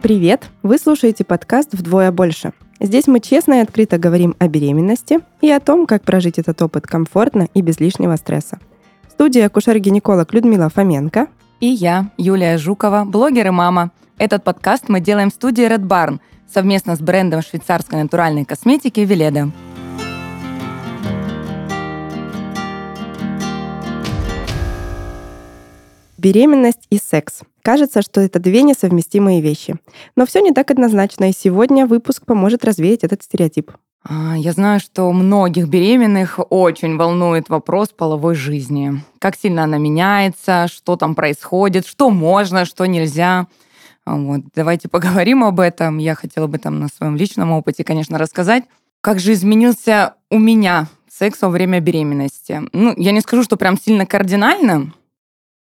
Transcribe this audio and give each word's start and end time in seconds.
Привет! 0.00 0.48
Вы 0.62 0.78
слушаете 0.78 1.24
подкаст 1.24 1.70
«Вдвое 1.72 2.12
больше». 2.12 2.52
Здесь 2.78 3.08
мы 3.08 3.18
честно 3.18 3.54
и 3.54 3.62
открыто 3.62 3.98
говорим 3.98 4.36
о 4.38 4.46
беременности 4.46 5.18
и 5.40 5.50
о 5.50 5.58
том, 5.58 5.86
как 5.86 6.04
прожить 6.04 6.38
этот 6.38 6.62
опыт 6.62 6.86
комфортно 6.86 7.48
и 7.52 7.62
без 7.62 7.80
лишнего 7.80 8.14
стресса. 8.14 8.60
В 9.08 9.10
студии 9.10 9.40
акушер-гинеколог 9.40 10.32
Людмила 10.32 10.68
Фоменко 10.68 11.26
и 11.58 11.66
я, 11.66 12.12
Юлия 12.16 12.58
Жукова, 12.58 13.04
блогер 13.04 13.48
и 13.48 13.50
мама. 13.50 13.90
Этот 14.18 14.44
подкаст 14.44 14.84
мы 14.88 15.00
делаем 15.00 15.30
в 15.30 15.34
студии 15.34 15.68
Red 15.68 15.84
Barn 15.84 16.20
совместно 16.48 16.94
с 16.94 17.00
брендом 17.00 17.42
швейцарской 17.42 18.00
натуральной 18.00 18.44
косметики 18.44 19.00
Веледа. 19.00 19.50
Беременность 26.16 26.86
и 26.90 26.98
секс. 26.98 27.40
Кажется, 27.68 28.00
что 28.00 28.22
это 28.22 28.38
две 28.38 28.62
несовместимые 28.62 29.42
вещи. 29.42 29.76
Но 30.16 30.24
все 30.24 30.40
не 30.40 30.52
так 30.52 30.70
однозначно, 30.70 31.28
и 31.28 31.34
сегодня 31.34 31.86
выпуск 31.86 32.24
поможет 32.24 32.64
развеять 32.64 33.04
этот 33.04 33.22
стереотип. 33.22 33.72
А, 34.08 34.38
я 34.38 34.52
знаю, 34.52 34.80
что 34.80 35.12
многих 35.12 35.68
беременных 35.68 36.40
очень 36.48 36.96
волнует 36.96 37.50
вопрос 37.50 37.90
половой 37.90 38.36
жизни. 38.36 39.02
Как 39.18 39.36
сильно 39.36 39.64
она 39.64 39.76
меняется, 39.76 40.66
что 40.66 40.96
там 40.96 41.14
происходит, 41.14 41.86
что 41.86 42.08
можно, 42.08 42.64
что 42.64 42.86
нельзя. 42.86 43.48
А, 44.06 44.16
вот, 44.16 44.40
давайте 44.54 44.88
поговорим 44.88 45.44
об 45.44 45.60
этом. 45.60 45.98
Я 45.98 46.14
хотела 46.14 46.46
бы 46.46 46.56
там 46.56 46.80
на 46.80 46.88
своем 46.88 47.16
личном 47.16 47.52
опыте, 47.52 47.84
конечно, 47.84 48.16
рассказать, 48.16 48.64
как 49.02 49.20
же 49.20 49.34
изменился 49.34 50.14
у 50.30 50.38
меня 50.38 50.86
секс 51.10 51.42
во 51.42 51.50
время 51.50 51.80
беременности. 51.80 52.62
Ну, 52.72 52.94
я 52.96 53.12
не 53.12 53.20
скажу, 53.20 53.42
что 53.42 53.58
прям 53.58 53.78
сильно 53.78 54.06
кардинально, 54.06 54.94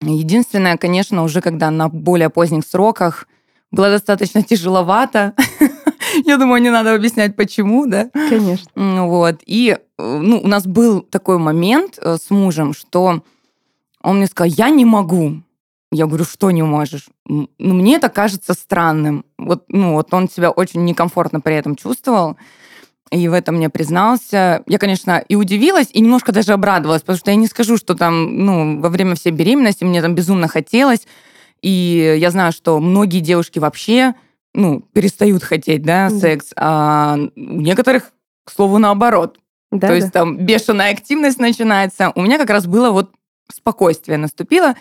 Единственное, 0.00 0.76
конечно, 0.76 1.22
уже 1.22 1.40
когда 1.40 1.70
на 1.70 1.88
более 1.88 2.30
поздних 2.30 2.66
сроках 2.66 3.28
было 3.70 3.90
достаточно 3.90 4.42
тяжеловато. 4.42 5.34
Я 6.24 6.38
думаю, 6.38 6.62
не 6.62 6.70
надо 6.70 6.94
объяснять, 6.94 7.36
почему, 7.36 7.86
да? 7.86 8.10
Конечно. 8.12 9.06
Вот. 9.06 9.40
И 9.46 9.78
ну, 9.98 10.40
у 10.42 10.46
нас 10.46 10.66
был 10.66 11.02
такой 11.02 11.38
момент 11.38 11.98
э, 12.00 12.16
с 12.16 12.30
мужем, 12.30 12.72
что 12.74 13.22
он 14.02 14.16
мне 14.16 14.26
сказал, 14.26 14.52
я 14.56 14.70
не 14.70 14.84
могу. 14.84 15.42
Я 15.92 16.06
говорю, 16.06 16.24
что 16.24 16.50
не 16.50 16.62
можешь? 16.62 17.08
Ну, 17.26 17.48
мне 17.58 17.96
это 17.96 18.08
кажется 18.08 18.54
странным. 18.54 19.24
Вот, 19.38 19.64
ну, 19.68 19.94
вот 19.94 20.14
он 20.14 20.28
себя 20.28 20.50
очень 20.50 20.84
некомфортно 20.84 21.40
при 21.40 21.56
этом 21.56 21.76
чувствовал 21.76 22.36
и 23.10 23.28
в 23.28 23.32
этом 23.32 23.56
мне 23.56 23.68
признался. 23.68 24.62
Я, 24.66 24.78
конечно, 24.78 25.18
и 25.28 25.34
удивилась, 25.34 25.88
и 25.92 26.00
немножко 26.00 26.32
даже 26.32 26.52
обрадовалась, 26.52 27.02
потому 27.02 27.18
что 27.18 27.30
я 27.30 27.36
не 27.36 27.46
скажу, 27.46 27.76
что 27.76 27.94
там, 27.94 28.44
ну, 28.44 28.80
во 28.80 28.88
время 28.88 29.16
всей 29.16 29.32
беременности 29.32 29.84
мне 29.84 30.00
там 30.00 30.14
безумно 30.14 30.48
хотелось, 30.48 31.06
и 31.60 32.16
я 32.18 32.30
знаю, 32.30 32.52
что 32.52 32.78
многие 32.78 33.20
девушки 33.20 33.58
вообще, 33.58 34.14
ну, 34.54 34.80
перестают 34.92 35.42
хотеть, 35.42 35.82
да, 35.82 36.08
mm. 36.08 36.20
секс, 36.20 36.52
а 36.56 37.16
у 37.36 37.60
некоторых, 37.60 38.12
к 38.44 38.50
слову, 38.50 38.78
наоборот. 38.78 39.38
Да, 39.70 39.88
То 39.88 39.88
да. 39.88 39.94
есть 39.94 40.12
там 40.12 40.36
бешеная 40.38 40.92
активность 40.92 41.38
начинается. 41.38 42.12
У 42.14 42.22
меня 42.22 42.38
как 42.38 42.50
раз 42.50 42.66
было 42.66 42.90
вот 42.90 43.10
спокойствие 43.52 44.18
наступило, 44.18 44.74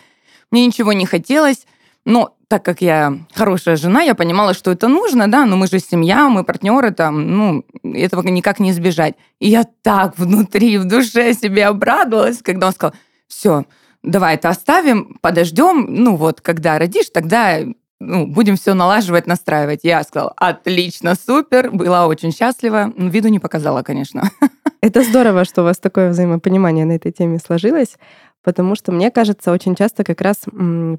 мне 0.51 0.65
ничего 0.65 0.93
не 0.93 1.05
хотелось, 1.05 1.65
но 2.09 2.35
так 2.47 2.65
как 2.65 2.81
я 2.81 3.19
хорошая 3.35 3.75
жена, 3.75 4.01
я 4.01 4.15
понимала, 4.15 4.55
что 4.55 4.71
это 4.71 4.87
нужно, 4.87 5.29
да, 5.29 5.45
но 5.45 5.55
мы 5.55 5.67
же 5.67 5.77
семья, 5.77 6.27
мы 6.27 6.43
партнеры, 6.43 6.89
там, 6.89 7.37
ну, 7.37 7.63
этого 7.83 8.27
никак 8.27 8.59
не 8.59 8.71
избежать. 8.71 9.13
И 9.39 9.49
я 9.49 9.65
так 9.83 10.17
внутри, 10.17 10.79
в 10.79 10.85
душе 10.85 11.33
себе 11.35 11.67
обрадовалась, 11.67 12.41
когда 12.41 12.67
он 12.67 12.73
сказал, 12.73 12.95
все, 13.27 13.65
давай 14.01 14.35
это 14.35 14.49
оставим, 14.49 15.19
подождем, 15.21 15.85
ну 15.87 16.15
вот, 16.15 16.41
когда 16.41 16.79
родишь, 16.79 17.11
тогда 17.13 17.59
ну, 17.99 18.27
будем 18.27 18.55
все 18.55 18.73
налаживать, 18.73 19.27
настраивать. 19.27 19.81
Я 19.83 20.03
сказала, 20.03 20.33
отлично, 20.37 21.15
супер, 21.15 21.71
была 21.71 22.07
очень 22.07 22.31
счастлива. 22.31 22.93
Ну, 22.95 23.09
виду 23.09 23.27
не 23.27 23.39
показала, 23.39 23.83
конечно. 23.83 24.29
Это 24.81 25.03
здорово, 25.03 25.43
что 25.43 25.61
у 25.61 25.65
вас 25.65 25.77
такое 25.77 26.09
взаимопонимание 26.09 26.85
на 26.85 26.93
этой 26.93 27.11
теме 27.11 27.39
сложилось 27.39 27.97
потому 28.43 28.75
что, 28.75 28.91
мне 28.91 29.11
кажется, 29.11 29.51
очень 29.51 29.75
часто 29.75 30.03
как 30.03 30.21
раз 30.21 30.37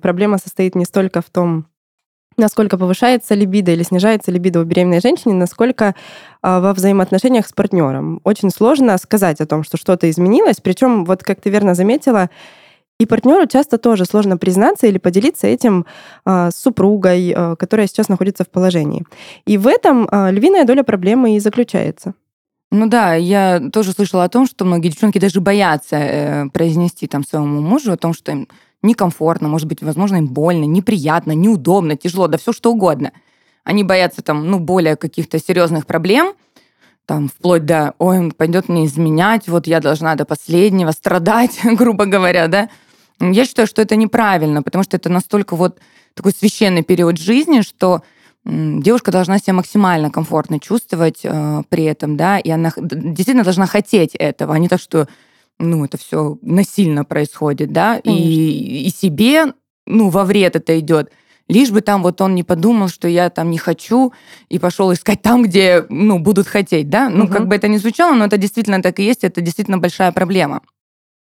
проблема 0.02 0.38
состоит 0.38 0.74
не 0.74 0.84
столько 0.84 1.22
в 1.22 1.30
том, 1.30 1.66
насколько 2.36 2.78
повышается 2.78 3.34
либидо 3.34 3.72
или 3.72 3.82
снижается 3.82 4.30
либидо 4.30 4.60
у 4.60 4.64
беременной 4.64 5.00
женщины, 5.00 5.34
насколько 5.34 5.94
а, 6.42 6.60
во 6.60 6.72
взаимоотношениях 6.72 7.46
с 7.46 7.52
партнером. 7.52 8.20
Очень 8.24 8.50
сложно 8.50 8.96
сказать 8.98 9.40
о 9.40 9.46
том, 9.46 9.62
что 9.62 9.76
что-то 9.76 10.08
изменилось, 10.08 10.60
причем, 10.62 11.04
вот 11.04 11.22
как 11.22 11.40
ты 11.40 11.50
верно 11.50 11.74
заметила, 11.74 12.30
и 13.00 13.06
партнеру 13.06 13.46
часто 13.46 13.78
тоже 13.78 14.04
сложно 14.04 14.36
признаться 14.36 14.86
или 14.86 14.98
поделиться 14.98 15.46
этим 15.46 15.86
а, 16.24 16.50
с 16.50 16.56
супругой, 16.56 17.32
а, 17.34 17.56
которая 17.56 17.86
сейчас 17.86 18.08
находится 18.08 18.44
в 18.44 18.50
положении. 18.50 19.04
И 19.46 19.58
в 19.58 19.66
этом 19.66 20.02
львиная 20.30 20.64
доля 20.64 20.82
проблемы 20.82 21.36
и 21.36 21.40
заключается. 21.40 22.14
Ну 22.70 22.86
да, 22.86 23.14
я 23.14 23.60
тоже 23.72 23.92
слышала 23.92 24.24
о 24.24 24.28
том, 24.28 24.46
что 24.46 24.64
многие 24.64 24.90
девчонки 24.90 25.18
даже 25.18 25.40
боятся 25.40 25.96
э, 25.96 26.48
произнести 26.50 27.08
там 27.08 27.24
своему 27.24 27.60
мужу 27.60 27.90
о 27.90 27.96
том, 27.96 28.14
что 28.14 28.30
им 28.30 28.48
некомфортно, 28.82 29.48
может 29.48 29.66
быть, 29.66 29.82
возможно, 29.82 30.16
им 30.16 30.28
больно, 30.28 30.64
неприятно, 30.64 31.32
неудобно, 31.32 31.96
тяжело, 31.96 32.28
да 32.28 32.38
все 32.38 32.52
что 32.52 32.70
угодно. 32.70 33.12
Они 33.64 33.82
боятся 33.82 34.22
там, 34.22 34.46
ну, 34.48 34.60
более 34.60 34.96
каких-то 34.96 35.38
серьезных 35.40 35.84
проблем, 35.86 36.34
там, 37.06 37.28
вплоть 37.28 37.66
до, 37.66 37.94
ой, 37.98 38.18
он 38.20 38.30
пойдет 38.30 38.68
мне 38.68 38.86
изменять, 38.86 39.48
вот 39.48 39.66
я 39.66 39.80
должна 39.80 40.14
до 40.14 40.24
последнего 40.24 40.92
страдать, 40.92 41.58
грубо 41.64 42.06
говоря, 42.06 42.46
да. 42.46 42.68
Я 43.20 43.44
считаю, 43.44 43.68
что 43.68 43.82
это 43.82 43.96
неправильно, 43.96 44.62
потому 44.62 44.82
что 44.82 44.96
это 44.96 45.08
настолько 45.08 45.54
вот 45.56 45.78
такой 46.14 46.32
священный 46.32 46.82
период 46.82 47.18
жизни, 47.18 47.60
что 47.60 48.02
девушка 48.44 49.10
должна 49.10 49.38
себя 49.38 49.52
максимально 49.52 50.10
комфортно 50.10 50.58
чувствовать 50.58 51.20
э, 51.24 51.62
при 51.68 51.84
этом, 51.84 52.16
да, 52.16 52.38
и 52.38 52.48
она 52.50 52.72
действительно 52.76 53.44
должна 53.44 53.66
хотеть 53.66 54.14
этого, 54.14 54.54
а 54.54 54.58
не 54.58 54.68
так, 54.68 54.80
что, 54.80 55.08
ну, 55.58 55.84
это 55.84 55.98
все 55.98 56.38
насильно 56.40 57.04
происходит, 57.04 57.70
да, 57.72 57.98
и, 57.98 58.86
и 58.86 58.90
себе, 58.90 59.52
ну, 59.86 60.08
во 60.08 60.24
вред 60.24 60.56
это 60.56 60.78
идет. 60.80 61.10
Лишь 61.48 61.70
бы 61.70 61.80
там 61.80 62.02
вот 62.02 62.20
он 62.20 62.34
не 62.34 62.44
подумал, 62.44 62.88
что 62.88 63.08
я 63.08 63.28
там 63.28 63.50
не 63.50 63.58
хочу, 63.58 64.12
и 64.48 64.58
пошел 64.58 64.92
искать 64.92 65.20
там, 65.20 65.42
где, 65.42 65.84
ну, 65.88 66.18
будут 66.18 66.46
хотеть, 66.46 66.88
да. 66.88 67.10
Ну, 67.10 67.24
угу. 67.24 67.32
как 67.32 67.48
бы 67.48 67.56
это 67.56 67.68
ни 67.68 67.76
звучало, 67.76 68.14
но 68.14 68.24
это 68.24 68.38
действительно 68.38 68.80
так 68.80 69.00
и 69.00 69.04
есть, 69.04 69.24
это 69.24 69.40
действительно 69.40 69.76
большая 69.76 70.12
проблема. 70.12 70.62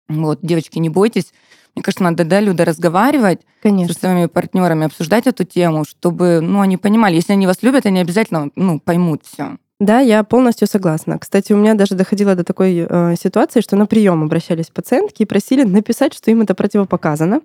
Вот, 0.08 0.40
девочки, 0.42 0.78
не 0.78 0.88
бойтесь, 0.88 1.32
мне 1.76 1.82
кажется, 1.82 2.02
надо, 2.02 2.24
да, 2.24 2.40
Люда, 2.40 2.64
разговаривать 2.64 3.40
Конечно. 3.62 3.94
с 3.94 3.98
своими 3.98 4.26
партнерами, 4.26 4.86
обсуждать 4.86 5.26
эту 5.26 5.44
тему, 5.44 5.84
чтобы, 5.84 6.40
ну, 6.40 6.60
они 6.60 6.78
понимали, 6.78 7.16
если 7.16 7.34
они 7.34 7.46
вас 7.46 7.62
любят, 7.62 7.84
они 7.84 8.00
обязательно, 8.00 8.50
ну, 8.56 8.80
поймут 8.80 9.22
все. 9.24 9.58
Да, 9.78 10.00
я 10.00 10.24
полностью 10.24 10.66
согласна. 10.66 11.18
Кстати, 11.18 11.52
у 11.52 11.56
меня 11.58 11.74
даже 11.74 11.94
доходило 11.94 12.34
до 12.34 12.44
такой 12.44 12.86
э, 12.88 13.14
ситуации, 13.20 13.60
что 13.60 13.76
на 13.76 13.84
прием 13.84 14.22
обращались 14.22 14.70
пациентки 14.70 15.22
и 15.22 15.26
просили 15.26 15.64
написать, 15.64 16.14
что 16.14 16.30
им 16.30 16.40
это 16.40 16.54
противопоказано, 16.54 17.42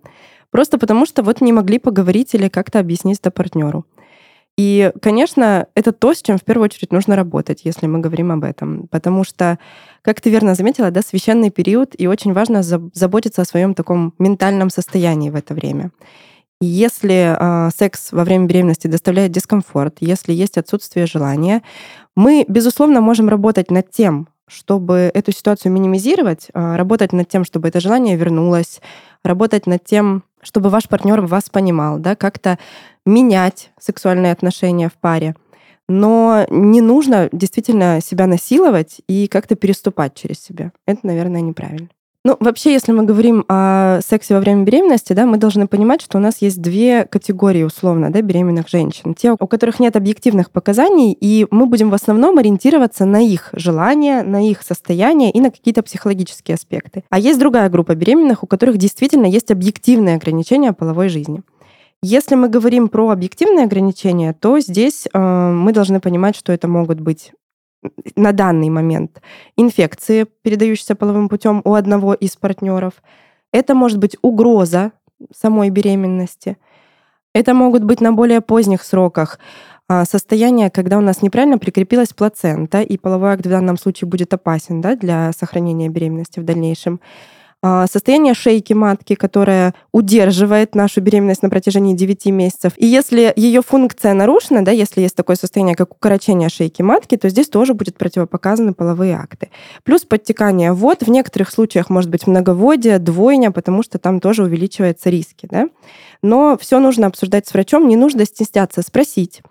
просто 0.49 0.77
потому 0.77 1.05
что 1.05 1.23
вот 1.23 1.41
не 1.41 1.51
могли 1.51 1.77
поговорить 1.77 2.33
или 2.33 2.47
как-то 2.47 2.79
объяснить 2.79 3.19
это 3.19 3.31
партнеру. 3.31 3.85
И, 4.57 4.91
конечно, 5.01 5.67
это 5.75 5.91
то, 5.91 6.13
с 6.13 6.21
чем 6.21 6.37
в 6.37 6.43
первую 6.43 6.65
очередь 6.65 6.91
нужно 6.91 7.15
работать, 7.15 7.61
если 7.63 7.87
мы 7.87 7.99
говорим 7.99 8.31
об 8.31 8.43
этом. 8.43 8.87
Потому 8.89 9.23
что, 9.23 9.57
как 10.01 10.21
ты 10.21 10.29
верно 10.29 10.55
заметила, 10.55 10.91
да, 10.91 11.01
священный 11.01 11.49
период, 11.49 11.95
и 11.97 12.07
очень 12.07 12.33
важно 12.33 12.61
заботиться 12.61 13.41
о 13.41 13.45
своем 13.45 13.73
таком 13.73 14.13
ментальном 14.19 14.69
состоянии 14.69 15.29
в 15.29 15.35
это 15.35 15.53
время. 15.53 15.91
Если 16.59 17.35
э, 17.35 17.69
секс 17.75 18.11
во 18.11 18.23
время 18.23 18.45
беременности 18.45 18.85
доставляет 18.85 19.31
дискомфорт, 19.31 19.97
если 19.99 20.31
есть 20.31 20.59
отсутствие 20.59 21.07
желания, 21.07 21.63
мы, 22.15 22.45
безусловно, 22.47 23.01
можем 23.01 23.29
работать 23.29 23.71
над 23.71 23.89
тем, 23.89 24.27
чтобы 24.47 25.09
эту 25.13 25.31
ситуацию 25.31 25.71
минимизировать, 25.71 26.49
э, 26.53 26.75
работать 26.75 27.13
над 27.13 27.27
тем, 27.29 27.45
чтобы 27.45 27.69
это 27.69 27.79
желание 27.79 28.15
вернулось, 28.15 28.79
работать 29.23 29.67
над 29.67 29.83
тем, 29.83 30.23
чтобы 30.41 30.69
ваш 30.69 30.87
партнер 30.87 31.21
вас 31.21 31.49
понимал, 31.49 31.99
да, 31.99 32.15
как-то 32.15 32.57
менять 33.05 33.71
сексуальные 33.79 34.31
отношения 34.31 34.89
в 34.89 34.93
паре. 34.93 35.35
Но 35.87 36.45
не 36.49 36.81
нужно 36.81 37.29
действительно 37.31 37.99
себя 38.01 38.27
насиловать 38.27 39.01
и 39.07 39.27
как-то 39.27 39.55
переступать 39.55 40.15
через 40.15 40.39
себя. 40.39 40.71
Это, 40.85 41.05
наверное, 41.05 41.41
неправильно. 41.41 41.89
Ну, 42.23 42.37
вообще, 42.39 42.71
если 42.71 42.91
мы 42.91 43.03
говорим 43.03 43.45
о 43.47 43.99
сексе 44.07 44.35
во 44.35 44.41
время 44.41 44.63
беременности, 44.63 45.13
да, 45.13 45.25
мы 45.25 45.37
должны 45.37 45.67
понимать, 45.67 46.03
что 46.03 46.19
у 46.19 46.21
нас 46.21 46.35
есть 46.39 46.61
две 46.61 47.05
категории, 47.05 47.63
условно, 47.63 48.11
да, 48.11 48.21
беременных 48.21 48.69
женщин. 48.69 49.15
Те, 49.15 49.31
у 49.31 49.47
которых 49.47 49.79
нет 49.79 49.95
объективных 49.95 50.51
показаний, 50.51 51.17
и 51.19 51.47
мы 51.49 51.65
будем 51.65 51.89
в 51.89 51.95
основном 51.95 52.37
ориентироваться 52.37 53.05
на 53.05 53.25
их 53.25 53.49
желания, 53.53 54.21
на 54.21 54.47
их 54.47 54.61
состояние 54.61 55.31
и 55.31 55.41
на 55.41 55.49
какие-то 55.49 55.81
психологические 55.81 56.55
аспекты. 56.55 57.03
А 57.09 57.17
есть 57.17 57.39
другая 57.39 57.71
группа 57.71 57.95
беременных, 57.95 58.43
у 58.43 58.47
которых 58.47 58.77
действительно 58.77 59.25
есть 59.25 59.49
объективные 59.49 60.17
ограничения 60.17 60.73
половой 60.73 61.09
жизни. 61.09 61.41
Если 62.03 62.35
мы 62.35 62.49
говорим 62.49 62.87
про 62.87 63.09
объективные 63.09 63.65
ограничения, 63.65 64.33
то 64.33 64.59
здесь 64.59 65.07
э, 65.11 65.19
мы 65.19 65.71
должны 65.71 65.99
понимать, 65.99 66.35
что 66.35 66.51
это 66.51 66.67
могут 66.67 66.99
быть 66.99 67.31
на 68.15 68.31
данный 68.31 68.69
момент 68.69 69.21
инфекции, 69.57 70.27
передающиеся 70.43 70.95
половым 70.95 71.29
путем 71.29 71.61
у 71.63 71.73
одного 71.73 72.13
из 72.13 72.35
партнеров. 72.35 72.93
Это 73.51 73.75
может 73.75 73.97
быть 73.97 74.17
угроза 74.21 74.91
самой 75.35 75.69
беременности. 75.69 76.57
Это 77.33 77.53
могут 77.53 77.83
быть 77.83 78.01
на 78.01 78.11
более 78.11 78.41
поздних 78.41 78.83
сроках 78.83 79.39
а, 79.87 80.05
состояние, 80.05 80.69
когда 80.69 80.97
у 80.97 81.01
нас 81.01 81.21
неправильно 81.21 81.57
прикрепилась 81.57 82.13
плацента, 82.13 82.81
и 82.81 82.97
половой 82.97 83.33
акт 83.33 83.45
в 83.45 83.49
данном 83.49 83.77
случае 83.77 84.07
будет 84.07 84.33
опасен 84.33 84.81
да, 84.81 84.95
для 84.95 85.31
сохранения 85.37 85.89
беременности 85.89 86.39
в 86.39 86.45
дальнейшем. 86.45 87.01
А, 87.63 87.85
состояние 87.85 88.33
шейки 88.33 88.73
матки, 88.73 89.13
которая 89.13 89.75
удерживает 89.91 90.73
нашу 90.73 90.99
беременность 90.99 91.43
на 91.43 91.49
протяжении 91.49 91.93
9 91.93 92.25
месяцев. 92.27 92.73
И 92.77 92.87
если 92.87 93.31
ее 93.35 93.61
функция 93.61 94.13
нарушена, 94.13 94.65
да, 94.65 94.71
если 94.71 95.01
есть 95.01 95.15
такое 95.15 95.35
состояние, 95.35 95.75
как 95.75 95.93
укорочение 95.93 96.49
шейки 96.49 96.81
матки, 96.81 97.17
то 97.17 97.29
здесь 97.29 97.49
тоже 97.49 97.75
будет 97.75 97.97
противопоказаны 97.97 98.73
половые 98.73 99.15
акты. 99.15 99.49
Плюс 99.83 100.05
подтекание 100.05 100.73
вод. 100.73 101.03
В 101.03 101.09
некоторых 101.09 101.51
случаях 101.51 101.91
может 101.91 102.09
быть 102.09 102.25
многоводие, 102.25 102.97
двойня, 102.97 103.51
потому 103.51 103.83
что 103.83 103.99
там 103.99 104.19
тоже 104.19 104.43
увеличиваются 104.43 105.11
риски. 105.11 105.47
Да? 105.51 105.69
Но 106.23 106.57
все 106.59 106.79
нужно 106.79 107.07
обсуждать 107.07 107.47
с 107.47 107.53
врачом, 107.53 107.87
не 107.87 107.95
нужно 107.95 108.25
стесняться 108.25 108.81
спросить, 108.81 109.41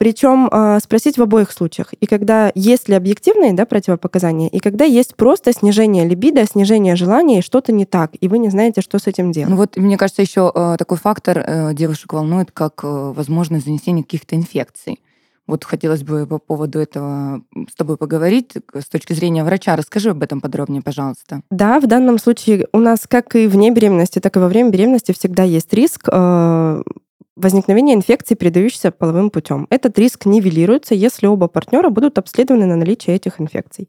причем 0.00 0.48
э, 0.50 0.78
спросить 0.82 1.18
в 1.18 1.22
обоих 1.22 1.52
случаях. 1.52 1.92
И 2.00 2.06
когда 2.06 2.50
есть 2.54 2.88
ли 2.88 2.94
объективные 2.94 3.52
да, 3.52 3.66
противопоказания, 3.66 4.48
и 4.48 4.58
когда 4.58 4.86
есть 4.86 5.14
просто 5.14 5.52
снижение 5.52 6.08
либидо, 6.08 6.42
снижение 6.46 6.96
желания, 6.96 7.40
и 7.40 7.42
что-то 7.42 7.70
не 7.70 7.84
так, 7.84 8.12
и 8.18 8.26
вы 8.26 8.38
не 8.38 8.48
знаете, 8.48 8.80
что 8.80 8.98
с 8.98 9.06
этим 9.06 9.30
делать. 9.30 9.50
Ну 9.50 9.56
вот, 9.56 9.76
мне 9.76 9.98
кажется, 9.98 10.22
еще 10.22 10.50
э, 10.54 10.76
такой 10.78 10.96
фактор 10.96 11.44
э, 11.46 11.74
девушек 11.74 12.14
волнует, 12.14 12.50
как 12.50 12.82
э, 12.82 12.86
возможность 12.86 13.66
занесения 13.66 14.02
каких-то 14.02 14.36
инфекций. 14.36 15.00
Вот 15.46 15.64
хотелось 15.64 16.02
бы 16.02 16.26
по 16.26 16.38
поводу 16.38 16.78
этого 16.78 17.42
с 17.70 17.74
тобой 17.74 17.98
поговорить 17.98 18.54
с 18.72 18.86
точки 18.86 19.12
зрения 19.12 19.44
врача. 19.44 19.76
Расскажи 19.76 20.10
об 20.10 20.22
этом 20.22 20.40
подробнее, 20.40 20.80
пожалуйста. 20.80 21.42
Да, 21.50 21.78
в 21.78 21.86
данном 21.86 22.18
случае 22.18 22.68
у 22.72 22.78
нас 22.78 23.00
как 23.06 23.36
и 23.36 23.46
вне 23.46 23.70
беременности, 23.70 24.18
так 24.18 24.34
и 24.34 24.38
во 24.38 24.48
время 24.48 24.70
беременности 24.70 25.12
всегда 25.12 25.42
есть 25.42 25.74
риск 25.74 26.08
э, 26.10 26.82
возникновения 27.40 27.94
инфекции, 27.94 28.34
передающейся 28.34 28.90
половым 28.90 29.30
путем. 29.30 29.66
Этот 29.70 29.98
риск 29.98 30.26
нивелируется, 30.26 30.94
если 30.94 31.26
оба 31.26 31.48
партнера 31.48 31.90
будут 31.90 32.18
обследованы 32.18 32.66
на 32.66 32.76
наличие 32.76 33.16
этих 33.16 33.40
инфекций. 33.40 33.88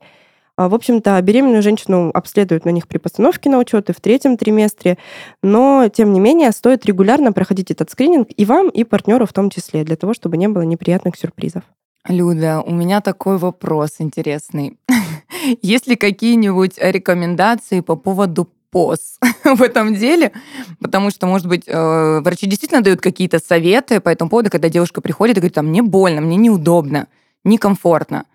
А, 0.58 0.70
в 0.70 0.76
общем-то, 0.76 1.20
беременную 1.22 1.62
женщину 1.62 2.12
обследуют 2.14 2.66
на 2.66 2.70
них 2.70 2.88
при 2.88 2.98
постановке 2.98 3.50
на 3.50 3.58
учет 3.58 3.90
и 3.90 3.94
в 3.94 4.02
третьем 4.02 4.38
триместре, 4.38 4.98
но, 5.42 5.90
тем 5.92 6.14
не 6.14 6.20
менее, 6.20 6.52
стоит 6.52 6.86
регулярно 6.86 7.32
проходить 7.34 7.72
этот 7.72 7.90
скрининг 7.90 8.28
и 8.36 8.46
вам, 8.46 8.70
и 8.70 8.84
партнеру 8.84 9.26
в 9.26 9.34
том 9.34 9.50
числе, 9.50 9.84
для 9.84 9.96
того, 9.96 10.14
чтобы 10.14 10.38
не 10.38 10.48
было 10.48 10.64
неприятных 10.64 11.16
сюрпризов. 11.16 11.64
Люда, 12.08 12.62
у 12.62 12.72
меня 12.72 13.02
такой 13.02 13.38
вопрос 13.38 13.96
интересный. 14.00 14.78
Есть 15.62 15.88
ли 15.88 15.96
какие-нибудь 15.96 16.78
рекомендации 16.78 17.80
по 17.80 17.96
поводу 17.96 18.50
поз 18.72 19.20
в 19.44 19.62
этом 19.62 19.94
деле, 19.96 20.32
потому 20.80 21.12
что, 21.12 21.28
может 21.28 21.48
быть, 21.48 21.64
э, 21.68 22.20
врачи 22.22 22.48
действительно 22.48 22.82
дают 22.82 23.02
какие-то 23.02 23.40
советы 23.40 24.00
по 24.00 24.10
этому 24.10 24.30
поводу, 24.30 24.50
когда 24.50 24.70
девушка 24.70 25.02
приходит 25.02 25.38
и 25.38 25.40
говорит, 25.42 25.56
там, 25.56 25.68
мне 25.68 25.82
больно, 25.82 26.22
мне 26.22 26.38
неудобно, 26.38 27.08
некомфортно. 27.44 28.26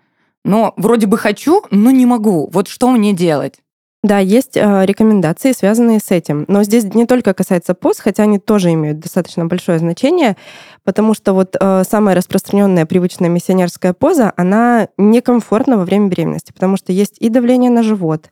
Но 0.45 0.73
вроде 0.77 1.07
бы 1.07 1.17
хочу, 1.17 1.63
но 1.71 1.91
не 1.91 2.05
могу. 2.05 2.49
Вот 2.53 2.67
что 2.67 2.89
мне 2.91 3.13
делать? 3.13 3.55
Да, 4.03 4.19
есть 4.19 4.55
э, 4.55 4.85
рекомендации, 4.85 5.51
связанные 5.51 5.99
с 5.99 6.11
этим. 6.11 6.45
Но 6.47 6.63
здесь 6.63 6.83
не 6.93 7.05
только 7.05 7.33
касается 7.33 7.73
поз, 7.73 7.99
хотя 7.99 8.23
они 8.23 8.37
тоже 8.37 8.71
имеют 8.73 8.99
достаточно 8.99 9.45
большое 9.47 9.79
значение, 9.79 10.37
потому 10.83 11.15
что 11.15 11.33
вот 11.33 11.57
э, 11.59 11.83
самая 11.83 12.15
распространенная 12.15 12.85
привычная 12.85 13.27
миссионерская 13.29 13.93
поза, 13.93 14.31
она 14.37 14.87
некомфортна 14.97 15.77
во 15.77 15.83
время 15.83 16.07
беременности, 16.07 16.53
потому 16.53 16.77
что 16.77 16.93
есть 16.93 17.17
и 17.19 17.29
давление 17.29 17.71
на 17.71 17.81
живот, 17.81 18.29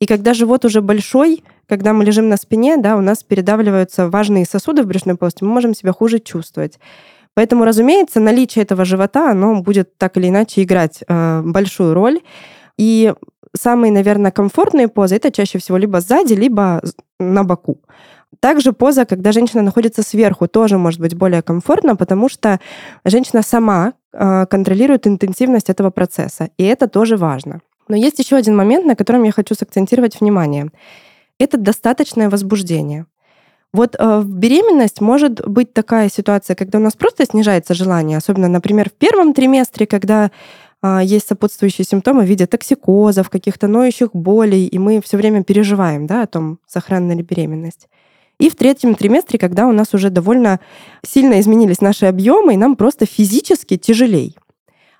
и 0.00 0.06
когда 0.06 0.34
живот 0.34 0.64
уже 0.64 0.80
большой, 0.82 1.42
когда 1.68 1.92
мы 1.92 2.04
лежим 2.04 2.28
на 2.28 2.36
спине, 2.36 2.76
да, 2.76 2.96
у 2.96 3.00
нас 3.00 3.22
передавливаются 3.22 4.08
важные 4.08 4.44
сосуды 4.44 4.82
в 4.82 4.86
брюшной 4.86 5.16
полости, 5.16 5.42
мы 5.42 5.50
можем 5.50 5.74
себя 5.74 5.92
хуже 5.92 6.18
чувствовать. 6.18 6.78
Поэтому, 7.34 7.64
разумеется, 7.64 8.20
наличие 8.20 8.62
этого 8.62 8.84
живота, 8.84 9.30
оно 9.30 9.60
будет 9.62 9.96
так 9.98 10.16
или 10.16 10.28
иначе 10.28 10.62
играть 10.62 11.02
э, 11.06 11.42
большую 11.44 11.92
роль. 11.92 12.20
И 12.78 13.12
самые, 13.54 13.92
наверное, 13.92 14.30
комфортные 14.30 14.88
позы 14.88 15.16
это 15.16 15.30
чаще 15.30 15.58
всего 15.58 15.76
либо 15.76 16.00
сзади, 16.00 16.34
либо 16.34 16.82
на 17.18 17.44
боку. 17.44 17.80
Также 18.40 18.72
поза, 18.72 19.04
когда 19.04 19.32
женщина 19.32 19.62
находится 19.62 20.02
сверху, 20.02 20.46
тоже 20.48 20.78
может 20.78 21.00
быть 21.00 21.14
более 21.14 21.42
комфортно, 21.42 21.96
потому 21.96 22.28
что 22.28 22.58
женщина 23.04 23.42
сама 23.42 23.94
э, 24.12 24.46
контролирует 24.46 25.06
интенсивность 25.06 25.70
этого 25.70 25.90
процесса, 25.90 26.50
и 26.58 26.64
это 26.64 26.88
тоже 26.88 27.16
важно. 27.16 27.60
Но 27.88 27.96
есть 27.96 28.18
еще 28.18 28.36
один 28.36 28.56
момент, 28.56 28.84
на 28.84 28.96
котором 28.96 29.22
я 29.24 29.32
хочу 29.32 29.54
сакцентировать 29.54 30.20
внимание. 30.20 30.70
Это 31.38 31.56
достаточное 31.56 32.30
возбуждение. 32.30 33.06
Вот 33.72 33.94
э, 33.98 34.22
беременность 34.24 35.00
может 35.00 35.46
быть 35.46 35.74
такая 35.74 36.08
ситуация, 36.08 36.54
когда 36.56 36.78
у 36.78 36.80
нас 36.80 36.94
просто 36.94 37.26
снижается 37.26 37.74
желание, 37.74 38.16
особенно, 38.16 38.48
например, 38.48 38.88
в 38.88 38.94
первом 38.94 39.34
триместре, 39.34 39.86
когда 39.86 40.30
э, 40.82 41.00
есть 41.04 41.28
сопутствующие 41.28 41.84
симптомы 41.84 42.22
в 42.22 42.26
виде 42.26 42.46
токсикозов, 42.46 43.28
каких-то 43.28 43.66
ноющих 43.66 44.14
болей, 44.14 44.66
и 44.66 44.78
мы 44.78 45.02
все 45.02 45.18
время 45.18 45.44
переживаем 45.44 46.06
да, 46.06 46.22
о 46.22 46.26
том, 46.26 46.58
сохранна 46.66 47.12
ли 47.12 47.22
беременность. 47.22 47.88
И 48.38 48.50
в 48.50 48.56
третьем 48.56 48.94
триместре, 48.94 49.38
когда 49.38 49.66
у 49.66 49.72
нас 49.72 49.94
уже 49.94 50.10
довольно 50.10 50.60
сильно 51.04 51.40
изменились 51.40 51.80
наши 51.80 52.06
объемы, 52.06 52.54
и 52.54 52.58
нам 52.58 52.76
просто 52.76 53.06
физически 53.06 53.76
тяжелей. 53.76 54.36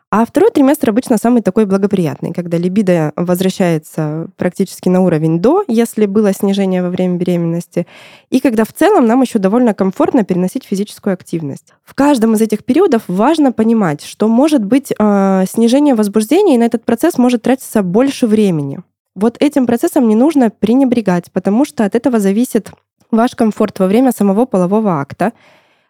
А 0.08 0.24
второй 0.24 0.52
триместр 0.52 0.90
обычно 0.90 1.18
самый 1.18 1.42
такой 1.42 1.66
благоприятный, 1.66 2.32
когда 2.32 2.58
либидо 2.58 3.12
возвращается 3.16 4.28
практически 4.36 4.88
на 4.88 5.00
уровень 5.00 5.40
до, 5.40 5.64
если 5.66 6.06
было 6.06 6.32
снижение 6.32 6.80
во 6.82 6.90
время 6.90 7.16
беременности, 7.16 7.88
и 8.30 8.38
когда 8.38 8.64
в 8.64 8.72
целом 8.72 9.06
нам 9.06 9.22
еще 9.22 9.40
довольно 9.40 9.74
комфортно 9.74 10.24
переносить 10.24 10.64
физическую 10.64 11.14
активность. 11.14 11.74
В 11.82 11.94
каждом 11.94 12.34
из 12.34 12.40
этих 12.40 12.64
периодов 12.64 13.02
важно 13.08 13.50
понимать, 13.50 14.04
что 14.04 14.28
может 14.28 14.64
быть 14.64 14.92
э, 14.96 15.44
снижение 15.48 15.96
возбуждения, 15.96 16.54
и 16.54 16.58
на 16.58 16.64
этот 16.64 16.84
процесс 16.84 17.18
может 17.18 17.42
тратиться 17.42 17.82
больше 17.82 18.28
времени. 18.28 18.80
Вот 19.16 19.36
этим 19.40 19.66
процессом 19.66 20.06
не 20.06 20.14
нужно 20.14 20.50
пренебрегать, 20.50 21.32
потому 21.32 21.64
что 21.64 21.84
от 21.84 21.96
этого 21.96 22.20
зависит 22.20 22.70
ваш 23.10 23.34
комфорт 23.34 23.80
во 23.80 23.88
время 23.88 24.12
самого 24.12 24.46
полового 24.46 25.00
акта, 25.00 25.32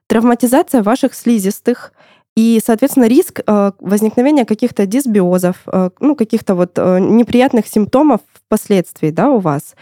травматизация 0.07 0.83
ваших 0.83 1.15
слизистых, 1.15 1.93
и, 2.37 2.61
соответственно, 2.65 3.09
риск 3.09 3.41
э, 3.47 3.73
возникновения 3.81 4.44
каких-то 4.44 4.85
дисбиозов, 4.85 5.56
э, 5.67 5.88
ну, 6.00 6.15
каких-то 6.15 6.55
вот 6.55 6.73
э, 6.77 6.99
неприятных 7.00 7.67
симптомов 7.67 8.21
впоследствии 8.35 9.11
да, 9.11 9.31
у 9.31 9.38
вас, 9.38 9.75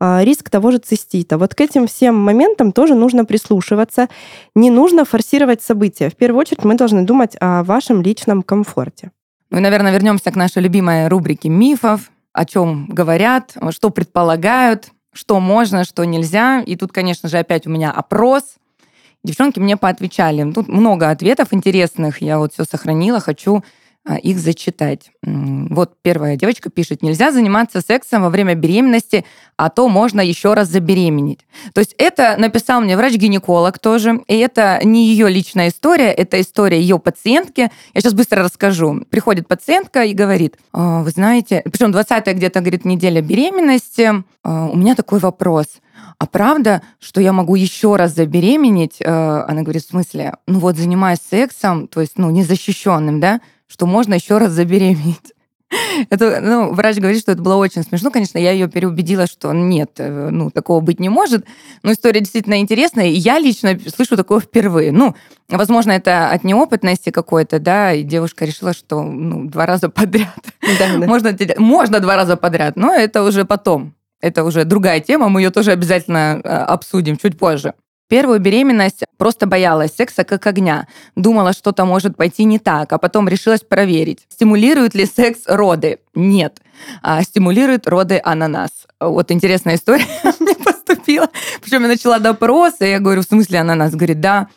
риск 0.00 0.50
того 0.50 0.72
же 0.72 0.78
цистита. 0.78 1.38
Вот 1.38 1.54
к 1.54 1.60
этим 1.60 1.86
всем 1.86 2.16
моментам 2.16 2.72
тоже 2.72 2.96
нужно 2.96 3.24
прислушиваться. 3.24 4.08
Не 4.56 4.68
нужно 4.68 5.04
форсировать 5.04 5.62
события. 5.62 6.10
В 6.10 6.16
первую 6.16 6.40
очередь 6.40 6.64
мы 6.64 6.74
должны 6.74 7.04
думать 7.04 7.36
о 7.38 7.62
вашем 7.62 8.02
личном 8.02 8.42
комфорте. 8.42 9.12
И, 9.52 9.54
наверное, 9.54 9.92
вернемся 9.92 10.32
к 10.32 10.36
нашей 10.36 10.60
любимой 10.60 11.06
рубрике 11.06 11.48
мифов, 11.48 12.10
о 12.32 12.44
чем 12.44 12.86
говорят, 12.88 13.54
что 13.70 13.90
предполагают, 13.90 14.88
что 15.12 15.38
можно, 15.38 15.84
что 15.84 16.02
нельзя. 16.02 16.62
И 16.62 16.74
тут, 16.74 16.90
конечно 16.90 17.28
же, 17.28 17.38
опять 17.38 17.68
у 17.68 17.70
меня 17.70 17.92
опрос– 17.92 18.42
Девчонки 19.24 19.60
мне 19.60 19.76
поотвечали. 19.76 20.50
Тут 20.52 20.68
много 20.68 21.10
ответов 21.10 21.48
интересных. 21.52 22.20
Я 22.20 22.38
вот 22.38 22.52
все 22.52 22.64
сохранила, 22.64 23.20
хочу 23.20 23.62
их 24.22 24.38
зачитать. 24.38 25.12
Вот 25.22 25.94
первая 26.02 26.36
девочка 26.36 26.70
пишет, 26.70 27.02
нельзя 27.02 27.30
заниматься 27.30 27.80
сексом 27.80 28.22
во 28.22 28.30
время 28.30 28.54
беременности, 28.54 29.24
а 29.56 29.70
то 29.70 29.88
можно 29.88 30.20
еще 30.20 30.54
раз 30.54 30.68
забеременеть. 30.68 31.46
То 31.72 31.80
есть 31.80 31.94
это 31.98 32.36
написал 32.36 32.80
мне 32.80 32.96
врач-гинеколог 32.96 33.78
тоже, 33.78 34.20
и 34.26 34.36
это 34.38 34.80
не 34.82 35.06
ее 35.06 35.28
личная 35.28 35.68
история, 35.68 36.10
это 36.12 36.40
история 36.40 36.80
ее 36.80 36.98
пациентки. 36.98 37.70
Я 37.94 38.00
сейчас 38.00 38.14
быстро 38.14 38.42
расскажу. 38.42 39.04
Приходит 39.08 39.46
пациентка 39.46 40.02
и 40.02 40.14
говорит, 40.14 40.56
«А, 40.72 41.02
вы 41.02 41.10
знаете, 41.10 41.62
причем 41.70 41.92
20-я 41.92 42.32
где-то, 42.32 42.60
говорит, 42.60 42.84
неделя 42.84 43.22
беременности, 43.22 44.24
«А, 44.42 44.66
у 44.66 44.76
меня 44.76 44.96
такой 44.96 45.20
вопрос– 45.20 45.66
а 46.22 46.26
правда, 46.26 46.82
что 47.00 47.20
я 47.20 47.32
могу 47.32 47.56
еще 47.56 47.96
раз 47.96 48.14
забеременеть? 48.14 48.98
Э, 49.00 49.44
она 49.48 49.62
говорит, 49.62 49.82
в 49.82 49.88
смысле? 49.88 50.34
Ну 50.46 50.60
вот, 50.60 50.76
занимаясь 50.76 51.18
сексом, 51.18 51.88
то 51.88 52.00
есть, 52.00 52.16
ну, 52.16 52.30
незащищенным, 52.30 53.18
да, 53.18 53.40
что 53.72 53.86
можно 53.86 54.14
еще 54.14 54.38
раз 54.38 54.52
забеременеть. 54.52 55.32
Это, 56.10 56.40
ну, 56.42 56.72
врач 56.72 56.96
говорит, 56.96 57.20
что 57.20 57.32
это 57.32 57.40
было 57.42 57.56
очень 57.56 57.82
смешно. 57.82 58.10
Конечно, 58.10 58.38
я 58.38 58.52
ее 58.52 58.68
переубедила, 58.68 59.26
что 59.26 59.52
нет, 59.52 59.92
э, 59.98 60.28
ну, 60.30 60.50
такого 60.50 60.80
быть 60.80 61.00
не 61.00 61.08
может. 61.08 61.46
Но 61.82 61.92
история 61.92 62.20
действительно 62.20 62.60
интересная, 62.60 63.06
и 63.06 63.14
я 63.14 63.38
лично 63.38 63.78
слышу 63.94 64.16
такое 64.16 64.40
впервые. 64.40 64.92
Ну, 64.92 65.14
возможно, 65.48 65.92
это 65.92 66.30
от 66.30 66.44
неопытности 66.44 67.10
какой-то, 67.10 67.58
да, 67.58 67.92
и 67.92 68.02
девушка 68.02 68.44
решила, 68.44 68.74
что 68.74 69.02
ну, 69.02 69.48
два 69.48 69.66
раза 69.66 69.88
подряд. 69.88 70.28
Да, 70.78 70.98
да. 70.98 71.06
Можно, 71.06 71.36
можно 71.58 72.00
два 72.00 72.16
раза 72.16 72.36
подряд, 72.36 72.76
но 72.76 72.94
это 72.94 73.22
уже 73.22 73.44
потом. 73.44 73.94
Это 74.20 74.44
уже 74.44 74.64
другая 74.64 75.00
тема, 75.00 75.28
мы 75.28 75.40
ее 75.40 75.50
тоже 75.50 75.72
обязательно 75.72 76.40
э, 76.42 76.48
обсудим 76.48 77.16
чуть 77.16 77.38
позже. 77.38 77.74
Первую 78.08 78.40
беременность 78.40 79.04
просто 79.22 79.46
боялась 79.46 79.94
секса 79.94 80.24
как 80.24 80.48
огня. 80.48 80.88
Думала, 81.14 81.52
что-то 81.52 81.84
может 81.84 82.16
пойти 82.16 82.42
не 82.42 82.58
так, 82.58 82.92
а 82.92 82.98
потом 82.98 83.28
решилась 83.28 83.60
проверить. 83.60 84.26
Стимулирует 84.28 84.96
ли 84.96 85.06
секс 85.06 85.42
роды? 85.46 86.00
Нет. 86.16 86.60
А 87.02 87.22
стимулирует 87.22 87.86
роды 87.86 88.20
ананас. 88.24 88.70
Вот 88.98 89.30
интересная 89.30 89.76
история 89.76 90.06
мне 90.40 90.56
поступила. 90.56 91.28
Причем 91.60 91.82
я 91.82 91.88
начала 91.88 92.18
допрос, 92.18 92.80
и 92.80 92.86
я 92.86 92.98
говорю, 92.98 93.20
в 93.20 93.24
смысле 93.24 93.60
ананас? 93.60 93.92
Говорит, 93.92 94.18
да. 94.18 94.48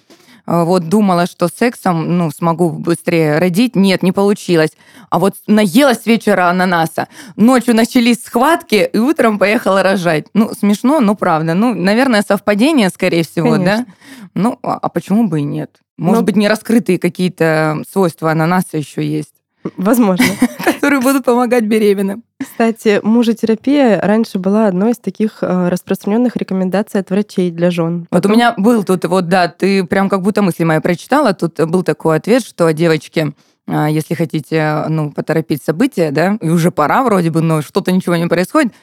Э, 0.48 0.64
вот 0.64 0.90
думала, 0.90 1.26
что 1.26 1.48
сексом, 1.48 2.18
ну, 2.18 2.32
смогу 2.32 2.70
быстрее 2.70 3.40
родить. 3.40 3.76
Нет, 3.76 4.04
не 4.04 4.12
получилось. 4.12 4.72
А 5.10 5.20
вот 5.20 5.36
наелась 5.48 6.06
вечера 6.06 6.50
ананаса. 6.50 7.08
Ночью 7.36 7.76
начались 7.76 8.24
схватки, 8.24 8.90
и 8.92 8.98
утром 8.98 9.40
поехала 9.40 9.84
рожать. 9.84 10.28
Ну, 10.34 10.54
смешно, 10.54 11.00
но 11.00 11.16
правда. 11.16 11.54
Ну, 11.54 11.74
наверное, 11.74 12.24
совпадение, 12.28 12.90
скорее 12.90 13.24
всего, 13.24 13.52
Конечно. 13.52 13.86
да? 13.86 13.94
Ну, 14.34 14.60
а, 14.64 14.78
а 14.82 14.90
почему 14.90 15.28
бы 15.28 15.40
и 15.40 15.44
нет? 15.44 15.72
Может 15.98 16.22
ну, 16.22 16.26
быть, 16.26 16.36
не 16.36 16.48
раскрытые 16.48 17.00
какие-то 17.00 17.82
свойства 17.90 18.32
ананаса 18.32 18.78
еще 18.78 19.06
есть. 19.06 19.35
Возможно. 19.78 20.26
Которые 20.66 21.02
будут 21.02 21.26
помогать 21.26 21.64
беременным. 21.66 22.24
Кстати, 22.42 23.00
мужетерапия 23.04 24.00
раньше 24.02 24.40
была 24.40 24.68
одной 24.68 24.92
из 24.92 24.98
таких 24.98 25.40
э, 25.42 25.70
распространенных 25.70 26.36
рекомендаций 26.36 27.00
от 27.00 27.10
врачей 27.10 27.52
для 27.52 27.72
жен. 27.72 28.08
Потом... 28.10 28.32
Вот 28.32 28.36
у 28.36 28.38
меня 28.38 28.54
был 28.58 28.84
тут, 28.84 29.06
вот 29.06 29.28
да, 29.28 29.48
ты 29.48 29.84
прям 29.84 30.10
как 30.10 30.22
будто 30.22 30.42
мысли 30.42 30.64
мои 30.64 30.80
прочитала, 30.80 31.34
тут 31.34 31.60
был 31.68 31.84
такой 31.84 32.18
ответ, 32.18 32.46
что 32.46 32.72
девочки, 32.72 33.34
э, 33.68 33.88
если 33.90 34.14
хотите, 34.14 34.86
ну, 34.90 35.12
поторопить 35.12 35.64
события, 35.64 36.12
да, 36.12 36.38
и 36.42 36.50
уже 36.50 36.72
пора 36.72 37.04
вроде 37.04 37.32
бы, 37.32 37.42
но 37.42 37.62
что-то 37.62 37.92
ничего 37.92 38.16
не 38.16 38.28
происходит, 38.28 38.74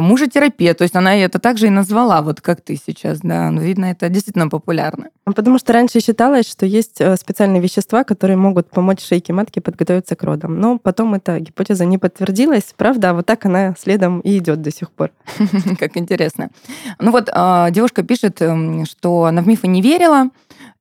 мужа-терапия, 0.00 0.74
то 0.74 0.82
есть 0.82 0.96
она 0.96 1.14
это 1.16 1.38
также 1.38 1.66
и 1.66 1.70
назвала, 1.70 2.22
вот 2.22 2.40
как 2.40 2.60
ты 2.60 2.76
сейчас, 2.76 3.20
да. 3.20 3.50
Ну, 3.50 3.60
видно, 3.60 3.86
это 3.86 4.08
действительно 4.08 4.48
популярно. 4.48 5.08
Потому 5.24 5.58
что 5.58 5.72
раньше 5.72 6.00
считалось, 6.00 6.48
что 6.48 6.66
есть 6.66 7.00
э, 7.00 7.16
специальные 7.16 7.62
вещества, 7.62 8.04
которые 8.04 8.36
могут 8.36 8.70
помочь 8.70 9.00
шейке 9.00 9.32
матки 9.32 9.60
подготовиться 9.60 10.16
к 10.16 10.22
родам. 10.22 10.58
Но 10.60 10.78
потом 10.78 11.14
эта 11.14 11.38
гипотеза 11.40 11.84
не 11.84 11.98
подтвердилась, 11.98 12.74
правда, 12.76 13.10
а 13.10 13.14
вот 13.14 13.26
так 13.26 13.44
она 13.46 13.74
следом 13.78 14.20
и 14.20 14.38
идет 14.38 14.62
до 14.62 14.70
сих 14.70 14.90
пор. 14.90 15.10
Как 15.78 15.96
интересно. 15.96 16.50
Ну 16.98 17.10
вот 17.10 17.28
а, 17.32 17.70
девушка 17.70 18.02
пишет, 18.02 18.42
эм, 18.42 18.84
что 18.86 19.24
она 19.24 19.42
в 19.42 19.46
мифы 19.46 19.66
не 19.66 19.82
верила, 19.82 20.30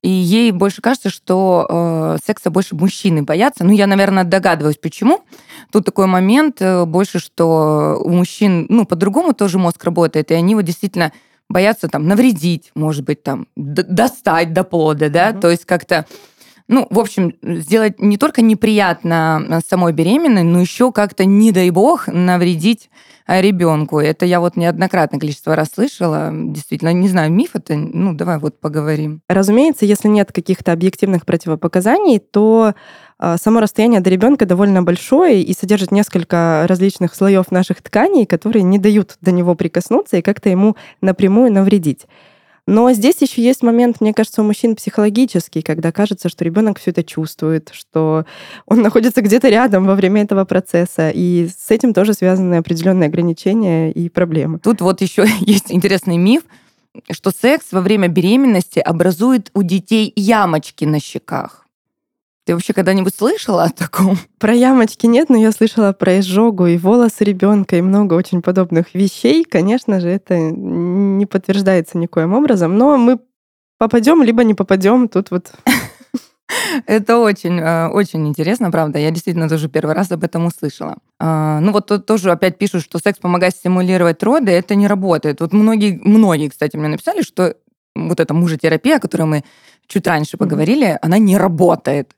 и 0.01 0.09
ей 0.09 0.51
больше 0.51 0.81
кажется, 0.81 1.09
что 1.09 1.67
э, 1.69 2.17
секса 2.25 2.49
больше 2.49 2.75
мужчины 2.75 3.21
боятся. 3.21 3.63
Ну, 3.63 3.71
я, 3.71 3.85
наверное, 3.85 4.23
догадываюсь, 4.23 4.77
почему. 4.77 5.21
Тут 5.71 5.85
такой 5.85 6.07
момент 6.07 6.61
э, 6.61 6.85
больше, 6.85 7.19
что 7.19 7.99
у 8.03 8.09
мужчин, 8.09 8.65
ну, 8.69 8.85
по-другому 8.85 9.33
тоже 9.33 9.59
мозг 9.59 9.83
работает, 9.83 10.31
и 10.31 10.33
они 10.33 10.55
вот 10.55 10.63
действительно 10.63 11.11
боятся 11.49 11.87
там 11.89 12.07
навредить, 12.07 12.71
может 12.75 13.03
быть, 13.03 13.23
там, 13.23 13.47
достать 13.55 14.53
до 14.53 14.63
плода, 14.63 15.09
да, 15.09 15.31
mm-hmm. 15.31 15.39
то 15.39 15.49
есть 15.49 15.65
как-то 15.65 16.05
ну, 16.71 16.87
в 16.89 16.99
общем, 16.99 17.33
сделать 17.41 17.99
не 17.99 18.17
только 18.17 18.41
неприятно 18.41 19.45
э, 19.45 19.59
самой 19.67 19.91
беременной, 19.91 20.43
но 20.43 20.61
еще 20.61 20.93
как-то, 20.93 21.25
не 21.25 21.51
дай 21.51 21.69
бог, 21.69 22.07
навредить 22.07 22.89
э, 23.27 23.41
ребенку. 23.41 23.99
Это 23.99 24.25
я 24.25 24.39
вот 24.39 24.55
неоднократное 24.55 25.19
количество 25.19 25.53
раз 25.53 25.71
слышала. 25.75 26.29
Действительно, 26.31 26.93
не 26.93 27.09
знаю, 27.09 27.29
миф 27.29 27.51
это, 27.55 27.75
ну, 27.75 28.13
давай 28.13 28.37
вот 28.37 28.61
поговорим. 28.61 29.21
Разумеется, 29.27 29.85
если 29.85 30.07
нет 30.07 30.31
каких-то 30.31 30.71
объективных 30.71 31.25
противопоказаний, 31.25 32.19
то 32.19 32.73
само 33.37 33.59
расстояние 33.59 33.99
до 33.99 34.09
ребенка 34.09 34.45
довольно 34.45 34.83
большое 34.83 35.41
и 35.41 35.53
содержит 35.53 35.91
несколько 35.91 36.65
различных 36.67 37.13
слоев 37.15 37.51
наших 37.51 37.81
тканей, 37.81 38.25
которые 38.25 38.63
не 38.63 38.79
дают 38.79 39.17
до 39.21 39.31
него 39.31 39.55
прикоснуться 39.55 40.17
и 40.17 40.21
как-то 40.21 40.49
ему 40.49 40.75
напрямую 41.01 41.51
навредить. 41.51 42.07
Но 42.67 42.91
здесь 42.93 43.21
еще 43.21 43.41
есть 43.41 43.63
момент, 43.63 44.01
мне 44.01 44.13
кажется, 44.13 44.41
у 44.41 44.45
мужчин 44.45 44.75
психологический, 44.75 45.61
когда 45.61 45.91
кажется, 45.91 46.29
что 46.29 46.45
ребенок 46.45 46.79
все 46.79 46.91
это 46.91 47.03
чувствует, 47.03 47.69
что 47.73 48.25
он 48.67 48.81
находится 48.81 49.21
где-то 49.21 49.49
рядом 49.49 49.85
во 49.85 49.95
время 49.95 50.21
этого 50.21 50.45
процесса, 50.45 51.09
и 51.09 51.47
с 51.47 51.71
этим 51.71 51.93
тоже 51.93 52.13
связаны 52.13 52.55
определенные 52.55 53.07
ограничения 53.07 53.91
и 53.91 54.09
проблемы. 54.09 54.59
Тут 54.59 54.81
вот 54.81 55.01
еще 55.01 55.25
есть 55.39 55.71
интересный 55.71 56.17
миф, 56.17 56.43
что 57.09 57.31
секс 57.31 57.71
во 57.71 57.81
время 57.81 58.07
беременности 58.07 58.79
образует 58.79 59.49
у 59.53 59.63
детей 59.63 60.13
ямочки 60.15 60.85
на 60.85 60.99
щеках. 60.99 61.60
Ты 62.51 62.55
вообще 62.55 62.73
когда-нибудь 62.73 63.15
слышала 63.15 63.63
о 63.63 63.69
таком? 63.69 64.17
Про 64.37 64.53
ямочки 64.53 65.05
нет, 65.05 65.29
но 65.29 65.37
я 65.37 65.53
слышала 65.53 65.93
про 65.93 66.19
изжогу 66.19 66.65
и 66.65 66.77
волосы 66.77 67.23
ребенка 67.23 67.77
и 67.77 67.81
много 67.81 68.13
очень 68.13 68.41
подобных 68.41 68.93
вещей. 68.93 69.45
Конечно 69.45 70.01
же, 70.01 70.09
это 70.09 70.37
не 70.37 71.25
подтверждается 71.25 71.97
никоим 71.97 72.33
образом, 72.33 72.77
но 72.77 72.97
мы 72.97 73.19
попадем 73.77 74.21
либо 74.21 74.43
не 74.43 74.53
попадем. 74.53 75.07
Тут 75.07 75.31
вот 75.31 75.53
это 76.87 77.19
очень, 77.19 77.57
э, 77.57 77.87
очень 77.87 78.27
интересно, 78.27 78.69
правда. 78.69 78.99
Я 78.99 79.11
действительно 79.11 79.47
тоже 79.47 79.69
первый 79.69 79.95
раз 79.95 80.11
об 80.11 80.25
этом 80.25 80.45
услышала. 80.45 80.97
А, 81.21 81.61
ну 81.61 81.71
вот 81.71 81.87
тут 81.87 82.05
тоже 82.05 82.31
опять 82.31 82.57
пишут, 82.57 82.83
что 82.83 82.99
секс 82.99 83.17
помогает 83.17 83.55
стимулировать 83.55 84.21
роды, 84.23 84.51
это 84.51 84.75
не 84.75 84.87
работает. 84.87 85.39
Вот 85.39 85.53
многие, 85.53 86.01
многие, 86.03 86.49
кстати, 86.49 86.75
мне 86.75 86.89
написали, 86.89 87.21
что 87.21 87.55
вот 87.95 88.19
эта 88.19 88.33
мужетерапия, 88.33 88.97
о 88.97 88.99
которой 88.99 89.23
мы 89.23 89.43
чуть 89.87 90.05
раньше 90.05 90.35
поговорили, 90.35 90.87
mm-hmm. 90.87 90.99
она 91.01 91.17
не 91.17 91.37
работает. 91.37 92.11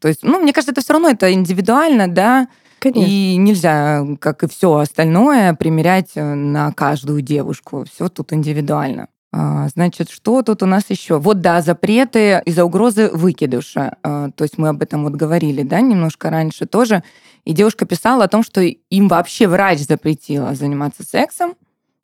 То 0.00 0.08
есть, 0.08 0.22
ну, 0.22 0.40
мне 0.40 0.52
кажется, 0.52 0.72
это 0.72 0.80
все 0.80 0.92
равно 0.92 1.08
это 1.08 1.32
индивидуально, 1.32 2.08
да, 2.08 2.48
Конечно. 2.78 3.10
И 3.10 3.36
нельзя, 3.36 4.04
как 4.20 4.42
и 4.42 4.48
все 4.48 4.74
остальное, 4.76 5.54
примерять 5.54 6.10
э, 6.14 6.34
на 6.34 6.72
каждую 6.72 7.22
девушку. 7.22 7.84
Все 7.90 8.08
тут 8.08 8.32
индивидуально. 8.32 9.08
А, 9.32 9.68
значит, 9.68 10.10
что 10.10 10.42
тут 10.42 10.62
у 10.62 10.66
нас 10.66 10.84
еще? 10.88 11.18
Вот 11.18 11.40
да, 11.40 11.62
запреты 11.62 12.42
из-за 12.44 12.64
угрозы 12.64 13.10
выкидыша. 13.12 13.96
А, 14.02 14.30
то 14.30 14.44
есть 14.44 14.56
мы 14.58 14.68
об 14.68 14.82
этом 14.82 15.04
вот 15.04 15.14
говорили, 15.14 15.62
да, 15.62 15.80
немножко 15.80 16.30
раньше 16.30 16.66
тоже. 16.66 17.02
И 17.44 17.52
девушка 17.52 17.86
писала 17.86 18.24
о 18.24 18.28
том, 18.28 18.42
что 18.42 18.60
им 18.60 19.08
вообще 19.08 19.46
врач 19.46 19.80
запретила 19.80 20.54
заниматься 20.54 21.02
сексом, 21.02 21.54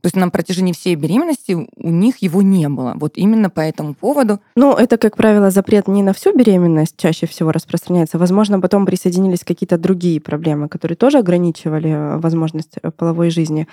то 0.02 0.09
есть 0.09 0.16
на 0.16 0.30
протяжении 0.30 0.73
всей 0.73 0.97
беременности 0.97 1.52
у 1.52 1.90
них 1.90 2.18
его 2.18 2.42
не 2.42 2.68
было. 2.68 2.94
Вот 2.97 3.12
именно 3.14 3.50
по 3.50 3.61
этому 3.61 3.94
поводу. 3.94 4.40
Ну, 4.56 4.75
это, 4.75 4.99
как 4.99 5.16
правило, 5.16 5.52
запрет 5.52 5.87
не 5.87 6.02
на 6.02 6.12
всю 6.12 6.37
беременность 6.37 6.97
чаще 6.97 7.28
всего 7.28 7.52
распространяется. 7.52 8.18
Возможно, 8.18 8.61
потом 8.61 8.85
присоединились 8.85 9.44
какие-то 9.44 9.78
другие 9.78 10.21
проблемы, 10.21 10.68
которые 10.68 10.97
тоже 10.97 11.18
ограничивали 11.18 11.90
э, 11.90 12.16
возможность 12.18 12.75
э, 12.82 12.90
половой 12.90 13.30
жизни. 13.30 13.68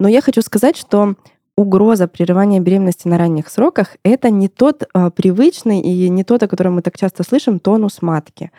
Но 0.00 0.08
я 0.08 0.20
хочу 0.20 0.42
сказать, 0.42 0.76
что 0.76 1.14
угроза 1.54 2.08
прерывания 2.08 2.58
беременности 2.58 3.06
на 3.06 3.16
ранних 3.16 3.48
сроках— 3.48 3.98
это 4.02 4.30
не 4.30 4.48
тот 4.48 4.82
э, 4.82 5.10
привычный 5.14 5.80
и 5.80 6.08
не 6.08 6.24
тот, 6.24 6.42
о 6.42 6.48
котором 6.48 6.74
мы 6.74 6.82
так 6.82 6.98
часто 6.98 7.22
слышим, 7.22 7.60
тонус 7.60 8.02
матки. 8.02 8.50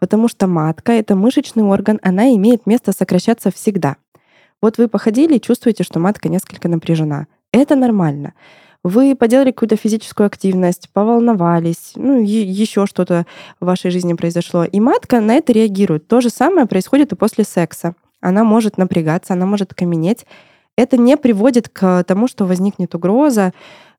Потому 0.00 0.26
что 0.26 0.48
матка— 0.48 0.90
это 0.94 1.14
мышечный 1.14 1.62
орган, 1.62 2.00
она 2.02 2.34
имеет 2.34 2.66
место 2.66 2.90
сокращаться 2.90 3.52
всегда. 3.52 3.94
Вот 4.62 4.78
вы 4.78 4.88
походили 4.88 5.36
и 5.36 5.40
чувствуете, 5.40 5.84
что 5.84 6.00
матка 6.00 6.28
несколько 6.28 6.68
напряжена. 6.68 7.26
Это 7.52 7.76
нормально. 7.76 8.34
Вы 8.82 9.16
поделали 9.16 9.50
какую-то 9.50 9.76
физическую 9.76 10.26
активность, 10.26 10.90
поволновались, 10.92 11.92
ну, 11.96 12.22
еще 12.22 12.84
что-то 12.86 13.26
в 13.58 13.64
вашей 13.64 13.90
жизни 13.90 14.12
произошло. 14.12 14.64
И 14.64 14.78
матка 14.78 15.20
на 15.20 15.34
это 15.34 15.54
реагирует. 15.54 16.06
То 16.06 16.20
же 16.20 16.28
самое 16.28 16.66
происходит 16.66 17.12
и 17.12 17.16
после 17.16 17.44
секса. 17.44 17.94
Она 18.20 18.44
может 18.44 18.76
напрягаться, 18.76 19.32
она 19.32 19.46
может 19.46 19.72
каменеть. 19.72 20.26
Это 20.76 20.98
не 20.98 21.16
приводит 21.16 21.70
к 21.70 22.04
тому, 22.04 22.28
что 22.28 22.44
возникнет 22.44 22.94
угроза. 22.94 23.54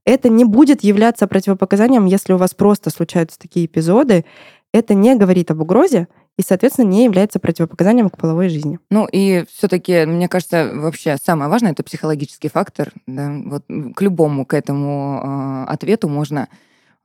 Это 0.05 0.29
не 0.29 0.45
будет 0.45 0.83
являться 0.83 1.25
противопоказанием, 1.25 2.05
если 2.05 2.33
у 2.33 2.37
вас 2.37 2.53
просто 2.53 2.91
случаются 2.91 3.39
такие 3.39 3.65
эпизоды. 3.65 4.23
Это 4.71 4.93
не 4.93 5.15
говорит 5.15 5.49
об 5.49 5.61
угрозе, 5.61 6.07
и, 6.37 6.41
соответственно, 6.41 6.87
не 6.87 7.05
является 7.05 7.39
противопоказанием 7.39 8.09
к 8.09 8.17
половой 8.17 8.49
жизни. 8.49 8.79
Ну 8.89 9.07
и 9.09 9.45
все-таки, 9.51 10.05
мне 10.05 10.27
кажется, 10.27 10.71
вообще 10.73 11.17
самое 11.23 11.49
важное 11.49 11.71
это 11.71 11.83
психологический 11.83 12.49
фактор. 12.49 12.91
Да? 13.07 13.31
Вот 13.45 13.63
к 13.95 14.01
любому 14.01 14.45
к 14.45 14.53
этому 14.53 15.21
э, 15.23 15.71
ответу 15.71 16.09
можно 16.09 16.49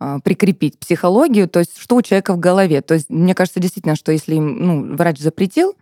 э, 0.01 0.19
прикрепить 0.25 0.79
психологию, 0.79 1.49
то 1.49 1.61
есть 1.61 1.79
что 1.79 1.97
у 1.97 2.03
человека 2.03 2.35
в 2.35 2.41
голове. 2.41 2.81
То 2.83 2.95
есть 2.95 3.09
мне 3.09 3.35
кажется 3.35 3.61
действительно, 3.61 3.95
что 3.95 4.11
если 4.11 4.35
им 4.35 4.59
ну, 4.59 4.97
врач 4.97 5.19
запретил 5.19 5.77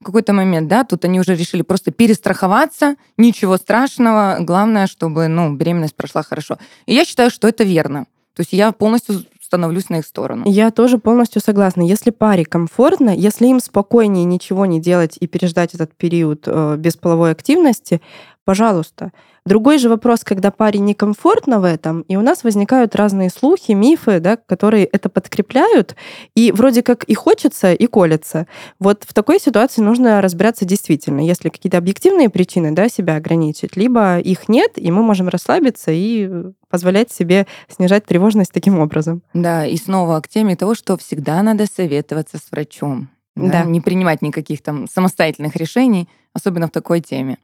в 0.00 0.04
какой-то 0.04 0.32
момент, 0.32 0.68
да, 0.68 0.84
тут 0.84 1.04
они 1.04 1.18
уже 1.18 1.34
решили 1.34 1.62
просто 1.62 1.90
перестраховаться, 1.90 2.94
ничего 3.16 3.56
страшного, 3.56 4.36
главное, 4.40 4.86
чтобы 4.86 5.26
ну, 5.26 5.52
беременность 5.54 5.96
прошла 5.96 6.22
хорошо. 6.22 6.58
И 6.86 6.94
я 6.94 7.04
считаю, 7.04 7.30
что 7.30 7.48
это 7.48 7.64
верно. 7.64 8.06
То 8.34 8.40
есть 8.40 8.52
я 8.52 8.72
полностью 8.72 9.24
становлюсь 9.52 9.90
на 9.90 9.96
их 9.96 10.06
сторону. 10.06 10.44
Я 10.46 10.70
тоже 10.70 10.96
полностью 10.96 11.42
согласна. 11.42 11.82
Если 11.82 12.10
паре 12.10 12.46
комфортно, 12.46 13.10
если 13.10 13.48
им 13.48 13.60
спокойнее 13.60 14.24
ничего 14.24 14.64
не 14.64 14.80
делать 14.80 15.18
и 15.20 15.26
переждать 15.26 15.74
этот 15.74 15.94
период 15.94 16.44
э, 16.46 16.76
без 16.78 16.96
половой 16.96 17.32
активности, 17.32 18.00
пожалуйста. 18.44 19.12
Другой 19.44 19.78
же 19.78 19.88
вопрос, 19.88 20.22
когда 20.22 20.50
паре 20.52 20.78
некомфортно 20.78 21.58
в 21.58 21.64
этом, 21.64 22.02
и 22.02 22.16
у 22.16 22.20
нас 22.20 22.44
возникают 22.44 22.94
разные 22.94 23.28
слухи, 23.28 23.72
мифы, 23.72 24.20
да, 24.20 24.36
которые 24.36 24.84
это 24.84 25.08
подкрепляют, 25.08 25.96
и 26.36 26.52
вроде 26.52 26.82
как 26.82 27.04
и 27.04 27.14
хочется, 27.14 27.72
и 27.72 27.86
колется. 27.86 28.46
Вот 28.78 29.04
в 29.06 29.12
такой 29.12 29.40
ситуации 29.40 29.82
нужно 29.82 30.22
разбираться 30.22 30.64
действительно, 30.64 31.20
если 31.20 31.48
какие-то 31.48 31.78
объективные 31.78 32.30
причины 32.30 32.70
да, 32.72 32.88
себя 32.88 33.16
ограничить, 33.16 33.76
либо 33.76 34.18
их 34.20 34.48
нет, 34.48 34.72
и 34.76 34.90
мы 34.92 35.02
можем 35.02 35.28
расслабиться 35.28 35.90
и 35.90 36.30
позволять 36.68 37.10
себе 37.10 37.46
снижать 37.68 38.06
тревожность 38.06 38.52
таким 38.52 38.78
образом. 38.78 39.22
Да, 39.34 39.66
и 39.66 39.76
снова 39.76 40.20
к 40.20 40.28
теме 40.28 40.56
того, 40.56 40.74
что 40.74 40.96
всегда 40.96 41.42
надо 41.42 41.66
советоваться 41.66 42.38
с 42.38 42.50
врачом. 42.52 43.10
Да? 43.34 43.62
Да. 43.62 43.64
Не 43.64 43.80
принимать 43.80 44.22
никаких 44.22 44.62
там 44.62 44.86
самостоятельных 44.88 45.56
решений, 45.56 46.08
особенно 46.32 46.68
в 46.68 46.70
такой 46.70 47.00
теме. 47.00 47.38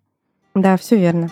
Да, 0.59 0.77
все 0.77 0.97
верно. 0.97 1.31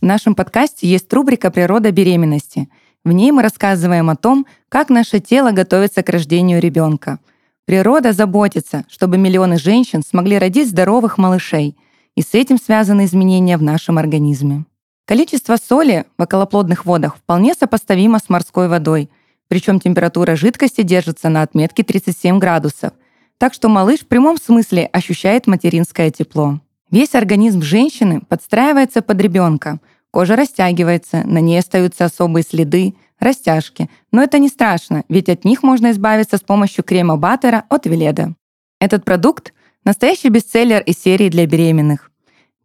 В 0.00 0.04
нашем 0.04 0.34
подкасте 0.34 0.86
есть 0.86 1.10
рубрика 1.12 1.50
«Природа 1.50 1.90
беременности». 1.90 2.68
В 3.02 3.12
ней 3.12 3.32
мы 3.32 3.42
рассказываем 3.42 4.10
о 4.10 4.16
том, 4.16 4.46
как 4.68 4.90
наше 4.90 5.20
тело 5.20 5.52
готовится 5.52 6.02
к 6.02 6.08
рождению 6.10 6.60
ребенка. 6.60 7.18
Природа 7.64 8.12
заботится, 8.12 8.84
чтобы 8.88 9.16
миллионы 9.16 9.58
женщин 9.58 10.02
смогли 10.02 10.38
родить 10.38 10.68
здоровых 10.68 11.16
малышей, 11.16 11.76
и 12.14 12.22
с 12.22 12.34
этим 12.34 12.58
связаны 12.58 13.06
изменения 13.06 13.56
в 13.56 13.62
нашем 13.62 13.96
организме. 13.96 14.66
Количество 15.06 15.56
соли 15.56 16.04
в 16.18 16.22
околоплодных 16.22 16.84
водах 16.84 17.16
вполне 17.16 17.54
сопоставимо 17.54 18.18
с 18.18 18.28
морской 18.28 18.68
водой, 18.68 19.08
причем 19.48 19.80
температура 19.80 20.36
жидкости 20.36 20.82
держится 20.82 21.30
на 21.30 21.40
отметке 21.40 21.82
37 21.82 22.38
градусов, 22.38 22.92
так 23.38 23.54
что 23.54 23.68
малыш 23.68 24.00
в 24.00 24.06
прямом 24.06 24.36
смысле 24.36 24.88
ощущает 24.92 25.46
материнское 25.46 26.10
тепло. 26.10 26.60
Весь 26.90 27.14
организм 27.14 27.62
женщины 27.62 28.20
подстраивается 28.28 29.02
под 29.02 29.20
ребенка. 29.20 29.78
Кожа 30.10 30.36
растягивается, 30.36 31.22
на 31.24 31.38
ней 31.38 31.58
остаются 31.58 32.04
особые 32.04 32.42
следы, 32.42 32.94
растяжки. 33.20 33.88
Но 34.10 34.22
это 34.22 34.38
не 34.38 34.48
страшно, 34.48 35.04
ведь 35.08 35.28
от 35.28 35.44
них 35.44 35.62
можно 35.62 35.90
избавиться 35.90 36.36
с 36.36 36.40
помощью 36.40 36.84
крема 36.84 37.16
Баттера 37.16 37.64
от 37.68 37.86
Веледа. 37.86 38.34
Этот 38.80 39.04
продукт— 39.04 39.52
настоящий 39.84 40.28
бестселлер 40.28 40.82
из 40.82 40.98
серии 40.98 41.28
для 41.28 41.46
беременных. 41.46 42.10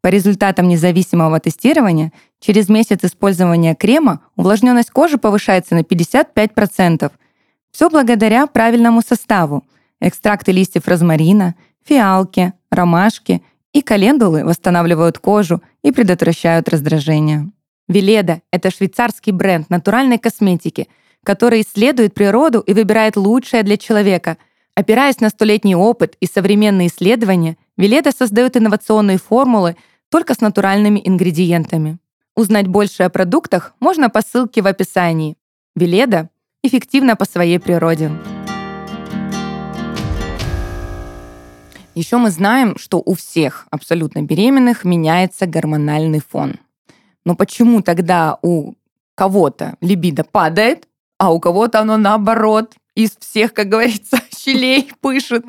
По 0.02 0.08
результатам 0.08 0.68
независимого 0.68 1.40
тестирования, 1.40 2.12
через 2.40 2.68
месяц 2.70 3.00
использования 3.04 3.74
крема 3.76 4.22
увлажненность 4.36 4.92
кожи 4.92 5.18
повышается 5.18 5.76
на 5.76 5.84
55%. 5.84 7.12
Все 7.72 7.90
благодаря 7.90 8.46
правильному 8.48 9.02
составу. 9.02 9.64
Экстракты 10.04 10.52
листьев 10.52 10.88
розмарина, 10.88 11.56
фиалки, 11.84 12.54
ромашки— 12.70 13.42
и 13.74 13.82
календулы 13.82 14.46
восстанавливают 14.46 15.18
кожу 15.18 15.62
и 15.82 15.92
предотвращают 15.92 16.70
раздражение. 16.70 17.52
Веледа— 17.88 18.42
это 18.52 18.72
швейцарский 18.72 19.34
бренд 19.34 19.70
натуральной 19.70 20.20
косметики, 20.20 20.88
который 21.24 21.62
исследует 21.62 22.14
природу 22.14 22.60
и 22.60 22.74
выбирает 22.74 23.18
лучшее 23.18 23.64
для 23.64 23.78
человека. 23.78 24.38
Опираясь 24.76 25.20
на 25.20 25.30
столетний 25.30 25.76
опыт 25.76 26.16
и 26.20 26.28
современные 26.28 26.88
исследования, 26.88 27.58
Веледа 27.76 28.12
создает 28.12 28.56
инновационные 28.56 29.18
формулы 29.18 29.76
только 30.10 30.34
с 30.34 30.42
натуральными 30.42 31.02
ингредиентами. 31.04 31.98
Узнать 32.36 32.68
больше 32.68 33.04
о 33.04 33.10
продуктах 33.10 33.74
можно 33.80 34.10
по 34.10 34.22
ссылке 34.22 34.62
в 34.62 34.68
описании. 34.68 35.36
Веледа 35.76 36.30
эффективна 36.64 37.16
по 37.16 37.26
своей 37.26 37.60
природе. 37.60 38.12
Еще 41.96 42.18
мы 42.18 42.32
знаем, 42.32 42.76
что 42.78 43.02
у 43.06 43.14
всех 43.14 43.68
абсолютно 43.70 44.24
беременных 44.24 44.84
меняется 44.84 45.46
гормональный 45.46 46.22
фон. 46.28 46.56
Но 47.24 47.36
почему 47.36 47.82
тогда 47.82 48.40
у 48.42 48.74
кого-то 49.16 49.76
либидо 49.80 50.24
падает, 50.24 50.88
а 51.20 51.32
у 51.32 51.40
кого-то 51.40 51.80
оно 51.80 51.98
наоборот 51.98 52.74
из 52.96 53.12
всех, 53.20 53.54
как 53.54 53.70
говорится, 53.70 54.18
щелей 54.36 54.92
пышет? 55.02 55.46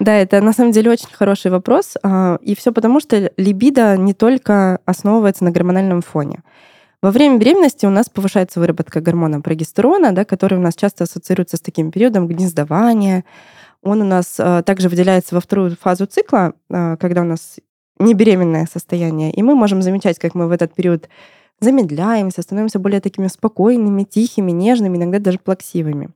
Да, 0.00 0.14
это 0.14 0.40
на 0.40 0.52
самом 0.52 0.72
деле 0.72 0.90
очень 0.90 1.12
хороший 1.12 1.50
вопрос. 1.50 1.96
А, 2.02 2.38
и 2.42 2.56
все 2.56 2.72
потому, 2.72 3.00
что 3.00 3.32
либидо 3.36 3.96
не 3.96 4.14
только 4.14 4.80
основывается 4.84 5.44
на 5.44 5.52
гормональном 5.52 6.02
фоне. 6.02 6.42
Во 7.00 7.12
время 7.12 7.38
беременности 7.38 7.86
у 7.86 7.90
нас 7.90 8.08
повышается 8.08 8.58
выработка 8.58 9.00
гормона 9.00 9.40
прогестерона, 9.40 10.10
да, 10.10 10.24
который 10.24 10.58
у 10.58 10.60
нас 10.60 10.74
часто 10.74 11.04
ассоциируется 11.04 11.56
с 11.56 11.60
таким 11.60 11.92
периодом 11.92 12.26
гнездования, 12.26 13.24
он 13.88 14.02
у 14.02 14.04
нас 14.04 14.36
э, 14.38 14.62
также 14.64 14.88
выделяется 14.88 15.34
во 15.34 15.40
вторую 15.40 15.76
фазу 15.76 16.06
цикла, 16.06 16.52
э, 16.70 16.96
когда 16.98 17.22
у 17.22 17.24
нас 17.24 17.58
не 17.98 18.14
беременное 18.14 18.66
состояние, 18.72 19.32
и 19.32 19.42
мы 19.42 19.54
можем 19.54 19.82
замечать, 19.82 20.18
как 20.18 20.34
мы 20.34 20.46
в 20.46 20.52
этот 20.52 20.74
период 20.74 21.08
замедляемся, 21.60 22.42
становимся 22.42 22.78
более 22.78 23.00
такими 23.00 23.26
спокойными, 23.26 24.04
тихими, 24.04 24.52
нежными, 24.52 24.96
иногда 24.96 25.18
даже 25.18 25.38
плаксивыми. 25.38 26.10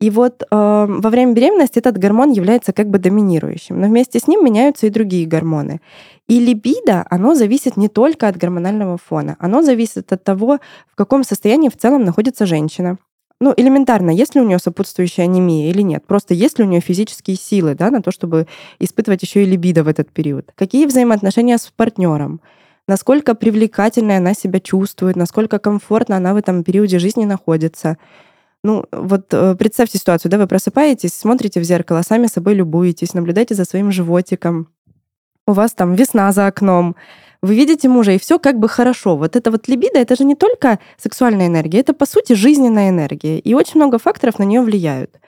И 0.00 0.10
вот 0.10 0.42
э, 0.42 0.46
во 0.50 1.10
время 1.10 1.32
беременности 1.32 1.80
этот 1.80 1.98
гормон 1.98 2.30
является 2.30 2.72
как 2.72 2.88
бы 2.88 2.98
доминирующим, 2.98 3.80
но 3.80 3.88
вместе 3.88 4.20
с 4.20 4.28
ним 4.28 4.44
меняются 4.44 4.86
и 4.86 4.90
другие 4.90 5.26
гормоны. 5.26 5.80
И 6.28 6.38
либидо, 6.38 7.04
оно 7.10 7.34
зависит 7.34 7.76
не 7.76 7.88
только 7.88 8.28
от 8.28 8.36
гормонального 8.36 8.96
фона, 8.96 9.36
оно 9.40 9.62
зависит 9.62 10.12
от 10.12 10.22
того, 10.22 10.60
в 10.86 10.94
каком 10.94 11.24
состоянии 11.24 11.68
в 11.68 11.76
целом 11.76 12.04
находится 12.04 12.46
женщина, 12.46 12.98
ну, 13.40 13.54
элементарно, 13.56 14.10
есть 14.10 14.34
ли 14.34 14.40
у 14.40 14.44
нее 14.44 14.58
сопутствующая 14.58 15.24
анемия 15.24 15.70
или 15.70 15.82
нет. 15.82 16.04
Просто 16.06 16.34
есть 16.34 16.58
ли 16.58 16.64
у 16.64 16.68
нее 16.68 16.80
физические 16.80 17.36
силы, 17.36 17.74
да, 17.74 17.90
на 17.90 18.02
то, 18.02 18.10
чтобы 18.10 18.48
испытывать 18.80 19.22
еще 19.22 19.44
и 19.44 19.46
либидо 19.46 19.84
в 19.84 19.88
этот 19.88 20.10
период. 20.10 20.50
Какие 20.56 20.86
взаимоотношения 20.86 21.56
с 21.56 21.70
партнером, 21.74 22.40
насколько 22.88 23.36
привлекательной 23.36 24.16
она 24.16 24.34
себя 24.34 24.58
чувствует, 24.58 25.14
насколько 25.14 25.60
комфортно 25.60 26.16
она 26.16 26.34
в 26.34 26.36
этом 26.36 26.64
периоде 26.64 26.98
жизни 26.98 27.26
находится. 27.26 27.96
Ну, 28.64 28.84
вот 28.90 29.32
э, 29.32 29.54
представьте 29.54 29.98
ситуацию, 29.98 30.32
да, 30.32 30.38
вы 30.38 30.48
просыпаетесь, 30.48 31.14
смотрите 31.14 31.60
в 31.60 31.64
зеркало, 31.64 32.02
сами 32.02 32.26
собой 32.26 32.54
любуетесь, 32.54 33.14
наблюдаете 33.14 33.54
за 33.54 33.64
своим 33.64 33.92
животиком. 33.92 34.68
У 35.46 35.52
вас 35.52 35.74
там 35.74 35.94
весна 35.94 36.32
за 36.32 36.48
окном, 36.48 36.96
вы 37.42 37.54
видите 37.54 37.88
мужа, 37.88 38.12
и 38.12 38.18
все 38.18 38.38
как 38.38 38.58
бы 38.58 38.68
хорошо. 38.68 39.16
Вот 39.16 39.36
это 39.36 39.50
вот 39.50 39.68
либидо, 39.68 39.98
это 39.98 40.16
же 40.16 40.24
не 40.24 40.34
только 40.34 40.78
сексуальная 40.96 41.46
энергия, 41.46 41.80
это, 41.80 41.94
по 41.94 42.06
сути, 42.06 42.32
жизненная 42.32 42.90
энергия. 42.90 43.38
И 43.38 43.54
очень 43.54 43.76
много 43.76 43.98
факторов 43.98 44.38
на 44.38 44.44
нее 44.44 44.60
влияют. 44.60 45.18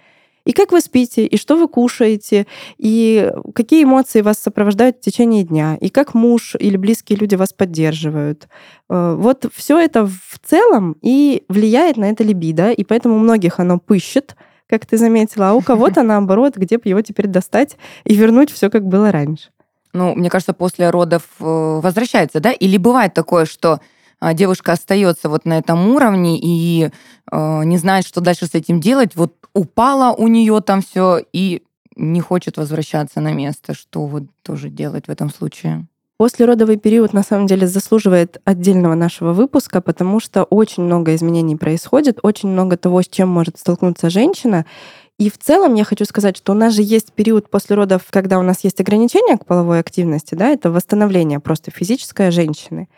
И 0.44 0.52
как 0.52 0.72
вы 0.72 0.80
спите, 0.80 1.26
и 1.26 1.36
что 1.36 1.56
вы 1.56 1.68
кушаете, 1.68 2.46
и 2.78 3.30
какие 3.54 3.84
эмоции 3.84 4.22
вас 4.22 4.38
сопровождают 4.38 4.96
в 4.96 5.00
течение 5.00 5.44
дня, 5.44 5.76
и 5.80 5.90
как 5.90 6.14
муж 6.14 6.56
или 6.58 6.76
близкие 6.76 7.18
люди 7.18 7.34
вас 7.34 7.52
поддерживают. 7.52 8.48
Э, 8.88 9.16
вот 9.18 9.46
все 9.54 9.78
это 9.78 10.06
в 10.06 10.38
целом 10.42 10.96
и 11.02 11.44
влияет 11.48 11.98
на 11.98 12.06
это 12.10 12.24
либидо, 12.24 12.70
и 12.70 12.84
поэтому 12.84 13.16
у 13.16 13.18
многих 13.18 13.60
оно 13.60 13.78
пыщет, 13.78 14.34
как 14.66 14.86
ты 14.86 14.96
заметила, 14.96 15.50
а 15.50 15.54
у 15.54 15.60
кого-то 15.60 16.02
наоборот, 16.04 16.56
где 16.56 16.78
бы 16.78 16.88
его 16.88 17.02
теперь 17.02 17.26
достать 17.26 17.76
и 18.04 18.14
вернуть 18.14 18.50
все, 18.50 18.70
как 18.70 18.86
было 18.86 19.12
раньше 19.12 19.50
ну, 19.92 20.14
мне 20.14 20.30
кажется, 20.30 20.52
после 20.52 20.90
родов 20.90 21.22
э, 21.40 21.80
возвращается, 21.82 22.40
да? 22.40 22.52
Или 22.52 22.76
бывает 22.76 23.14
такое, 23.14 23.44
что 23.44 23.80
а, 24.20 24.34
девушка 24.34 24.72
остается 24.72 25.28
вот 25.28 25.46
на 25.46 25.58
этом 25.58 25.88
уровне 25.88 26.38
и 26.40 26.90
э, 27.30 27.64
не 27.64 27.78
знает, 27.78 28.06
что 28.06 28.20
дальше 28.20 28.46
с 28.46 28.54
этим 28.54 28.80
делать. 28.80 29.16
Вот 29.16 29.34
упала 29.54 30.14
у 30.14 30.28
нее 30.28 30.60
там 30.60 30.82
все 30.82 31.20
и 31.32 31.62
не 31.96 32.20
хочет 32.20 32.56
возвращаться 32.56 33.20
на 33.20 33.32
место. 33.32 33.74
Что 33.74 34.06
вот 34.06 34.24
тоже 34.42 34.68
делать 34.68 35.06
в 35.06 35.10
этом 35.10 35.30
случае? 35.30 35.86
Послеродовый 36.18 36.76
период 36.76 37.14
на 37.14 37.22
самом 37.22 37.46
деле 37.46 37.66
заслуживает 37.66 38.42
отдельного 38.44 38.94
нашего 38.94 39.32
выпуска, 39.32 39.80
потому 39.80 40.20
что 40.20 40.44
очень 40.44 40.82
много 40.82 41.14
изменений 41.14 41.56
происходит, 41.56 42.18
очень 42.22 42.50
много 42.50 42.76
того, 42.76 43.00
с 43.00 43.08
чем 43.08 43.30
может 43.30 43.58
столкнуться 43.58 44.10
женщина. 44.10 44.66
И 45.20 45.28
в 45.28 45.36
целом 45.36 45.74
я 45.74 45.84
хочу 45.84 46.06
сказать, 46.06 46.38
что 46.38 46.52
у 46.52 46.54
нас 46.54 46.72
же 46.72 46.80
есть 46.80 47.12
период 47.12 47.50
после 47.50 47.76
родов, 47.76 48.04
когда 48.08 48.38
у 48.38 48.42
нас 48.42 48.64
есть 48.64 48.80
ограничения 48.80 49.36
к 49.36 49.44
половой 49.44 49.78
активности, 49.78 50.34
да, 50.34 50.48
это 50.48 50.70
восстановление 50.70 51.40
просто 51.40 51.70
физическое 51.70 52.30
женщины. 52.30 52.88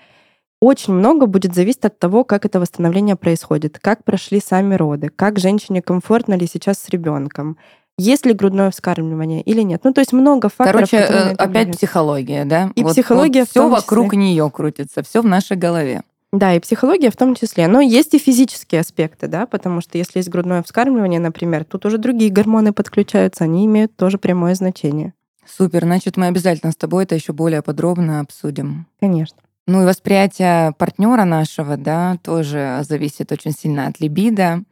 Очень 0.60 0.92
много 0.92 1.26
будет 1.26 1.52
зависеть 1.52 1.84
от 1.84 1.98
того, 1.98 2.22
как 2.22 2.44
это 2.44 2.60
восстановление 2.60 3.16
происходит, 3.16 3.80
как 3.80 4.04
прошли 4.04 4.40
сами 4.40 4.76
роды, 4.76 5.08
как 5.08 5.40
женщине 5.40 5.82
комфортно 5.82 6.34
ли 6.34 6.46
сейчас 6.46 6.78
с 6.78 6.88
ребенком, 6.90 7.56
есть 7.98 8.24
ли 8.24 8.34
грудное 8.34 8.70
вскармливание 8.70 9.42
или 9.42 9.62
нет. 9.62 9.80
Ну, 9.82 9.92
то 9.92 10.00
есть 10.00 10.12
много 10.12 10.48
факторов. 10.48 10.88
Короче, 10.88 10.98
э, 10.98 11.32
опять 11.32 11.48
влияют. 11.48 11.76
психология, 11.76 12.44
да? 12.44 12.70
И 12.76 12.84
вот, 12.84 12.92
психология 12.92 13.40
вот 13.40 13.48
все 13.48 13.68
вокруг 13.68 14.14
нее 14.14 14.48
крутится, 14.48 15.02
все 15.02 15.22
в 15.22 15.26
нашей 15.26 15.56
голове. 15.56 16.04
Да, 16.32 16.54
и 16.54 16.60
психология 16.60 17.10
в 17.10 17.16
том 17.16 17.34
числе. 17.34 17.68
Но 17.68 17.80
есть 17.80 18.14
и 18.14 18.18
физические 18.18 18.80
аспекты, 18.80 19.28
да, 19.28 19.46
потому 19.46 19.82
что 19.82 19.98
если 19.98 20.18
есть 20.18 20.30
грудное 20.30 20.62
вскармливание, 20.62 21.20
например, 21.20 21.64
тут 21.64 21.84
уже 21.84 21.98
другие 21.98 22.30
гормоны 22.30 22.72
подключаются, 22.72 23.44
они 23.44 23.66
имеют 23.66 23.94
тоже 23.96 24.16
прямое 24.16 24.54
значение. 24.54 25.12
Супер, 25.46 25.82
значит, 25.82 26.16
мы 26.16 26.28
обязательно 26.28 26.72
с 26.72 26.76
тобой 26.76 27.04
это 27.04 27.14
еще 27.14 27.34
более 27.34 27.60
подробно 27.60 28.20
обсудим. 28.20 28.86
Конечно. 28.98 29.36
Ну 29.66 29.82
и 29.82 29.86
восприятие 29.86 30.72
партнера 30.78 31.24
нашего, 31.24 31.76
да, 31.76 32.16
тоже 32.22 32.80
зависит 32.88 33.30
очень 33.30 33.52
сильно 33.52 33.86
от 33.86 34.00
либидо. 34.00 34.62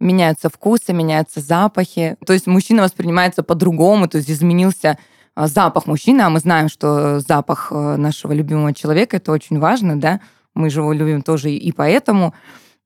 Меняются 0.00 0.48
вкусы, 0.48 0.92
меняются 0.92 1.40
запахи. 1.40 2.16
То 2.26 2.32
есть 2.32 2.48
мужчина 2.48 2.82
воспринимается 2.82 3.44
по-другому, 3.44 4.08
то 4.08 4.18
есть 4.18 4.30
изменился 4.30 4.98
а, 5.34 5.46
запах 5.46 5.86
мужчины, 5.86 6.22
а 6.22 6.30
мы 6.30 6.40
знаем, 6.40 6.68
что 6.68 7.20
запах 7.20 7.68
э, 7.70 7.96
нашего 7.96 8.32
любимого 8.32 8.74
человека 8.74 9.16
это 9.16 9.32
очень 9.32 9.58
важно, 9.58 9.98
да, 9.98 10.20
мы 10.54 10.70
же 10.70 10.80
его 10.80 10.92
любим 10.92 11.22
тоже 11.22 11.50
и 11.50 11.72
поэтому, 11.72 12.34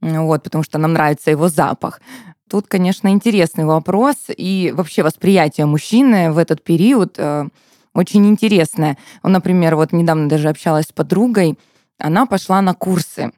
вот, 0.01 0.43
потому 0.43 0.65
что 0.65 0.79
нам 0.79 0.93
нравится 0.93 1.31
его 1.31 1.49
запах. 1.49 2.01
Тут, 2.49 2.67
конечно, 2.67 3.09
интересный 3.09 3.65
вопрос. 3.65 4.17
И 4.35 4.73
вообще 4.75 5.03
восприятие 5.03 5.67
мужчины 5.67 6.33
в 6.33 6.39
этот 6.39 6.65
период 6.65 7.15
э, 7.19 7.47
очень 7.95 8.27
интересное. 8.27 8.97
Он, 9.23 9.33
например, 9.33 9.77
вот 9.77 9.93
недавно 9.93 10.29
даже 10.29 10.49
общалась 10.49 10.87
с 10.87 10.93
подругой, 10.93 11.59
она 11.99 12.27
пошла 12.27 12.63
на 12.63 12.75
курсы. 12.75 13.33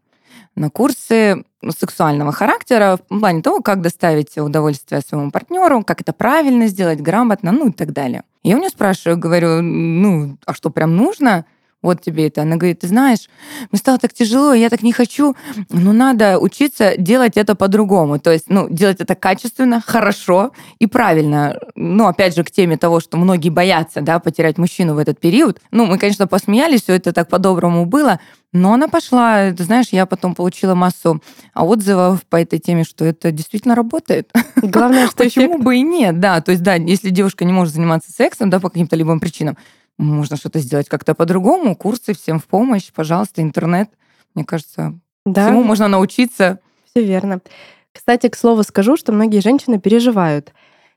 На 0.54 0.70
курсы 0.70 1.44
сексуального 1.76 2.32
характера 2.32 2.98
в 3.08 3.20
плане 3.20 3.42
того, 3.42 3.60
как 3.60 3.80
доставить 3.80 4.36
удовольствие 4.36 5.00
своему 5.00 5.30
партнеру, 5.30 5.82
как 5.82 6.00
это 6.02 6.12
правильно 6.12 6.66
сделать, 6.66 7.00
грамотно, 7.00 7.52
ну 7.52 7.68
и 7.68 7.72
так 7.72 7.92
далее. 7.92 8.22
Я 8.42 8.56
у 8.56 8.58
нее 8.58 8.70
спрашиваю, 8.70 9.18
говорю, 9.18 9.60
ну, 9.62 10.36
а 10.46 10.54
что 10.54 10.70
прям 10.70 10.96
нужно? 10.96 11.46
Вот 11.82 12.02
тебе 12.02 12.28
это. 12.28 12.42
Она 12.42 12.56
говорит, 12.56 12.80
ты 12.80 12.88
знаешь, 12.88 13.28
мне 13.70 13.78
стало 13.78 13.98
так 13.98 14.12
тяжело, 14.12 14.52
я 14.52 14.68
так 14.68 14.82
не 14.82 14.92
хочу, 14.92 15.34
но 15.70 15.92
надо 15.92 16.38
учиться 16.38 16.94
делать 16.98 17.36
это 17.36 17.54
по-другому. 17.54 18.18
То 18.18 18.30
есть, 18.30 18.46
ну, 18.48 18.68
делать 18.68 19.00
это 19.00 19.14
качественно, 19.14 19.80
хорошо 19.80 20.52
и 20.78 20.86
правильно. 20.86 21.58
Ну, 21.74 22.06
опять 22.06 22.36
же, 22.36 22.44
к 22.44 22.50
теме 22.50 22.76
того, 22.76 23.00
что 23.00 23.16
многие 23.16 23.50
боятся, 23.50 24.02
да, 24.02 24.18
потерять 24.18 24.58
мужчину 24.58 24.94
в 24.94 24.98
этот 24.98 25.18
период. 25.20 25.60
Ну, 25.70 25.86
мы, 25.86 25.98
конечно, 25.98 26.26
посмеялись, 26.26 26.82
все 26.82 26.94
это 26.94 27.12
так 27.12 27.28
по-доброму 27.28 27.86
было, 27.86 28.20
но 28.52 28.72
она 28.72 28.88
пошла, 28.88 29.52
ты 29.52 29.62
знаешь, 29.62 29.88
я 29.92 30.06
потом 30.06 30.34
получила 30.34 30.74
массу 30.74 31.22
отзывов 31.54 32.24
по 32.26 32.36
этой 32.36 32.58
теме, 32.58 32.82
что 32.82 33.04
это 33.04 33.30
действительно 33.30 33.74
работает. 33.76 34.30
Главное, 34.56 35.06
что 35.08 35.16
Почему 35.16 35.58
бы 35.58 35.76
и 35.76 35.82
нет, 35.82 36.18
да. 36.18 36.40
То 36.40 36.50
есть, 36.50 36.62
да, 36.62 36.74
если 36.74 37.10
девушка 37.10 37.44
не 37.44 37.52
может 37.52 37.74
заниматься 37.74 38.10
сексом, 38.10 38.50
да, 38.50 38.58
по 38.58 38.68
каким-то 38.68 38.96
либо 38.96 39.16
причинам, 39.20 39.56
можно 40.00 40.36
что-то 40.36 40.58
сделать 40.60 40.88
как-то 40.88 41.14
по-другому. 41.14 41.76
Курсы 41.76 42.14
всем 42.14 42.38
в 42.38 42.46
помощь, 42.46 42.90
пожалуйста, 42.92 43.42
интернет. 43.42 43.90
Мне 44.34 44.44
кажется, 44.44 44.98
да. 45.26 45.46
всему 45.46 45.62
можно 45.62 45.88
научиться. 45.88 46.60
Все 46.90 47.04
верно. 47.04 47.40
Кстати, 47.92 48.28
к 48.28 48.36
слову 48.36 48.62
скажу, 48.62 48.96
что 48.96 49.12
многие 49.12 49.40
женщины 49.40 49.78
переживают. 49.78 50.52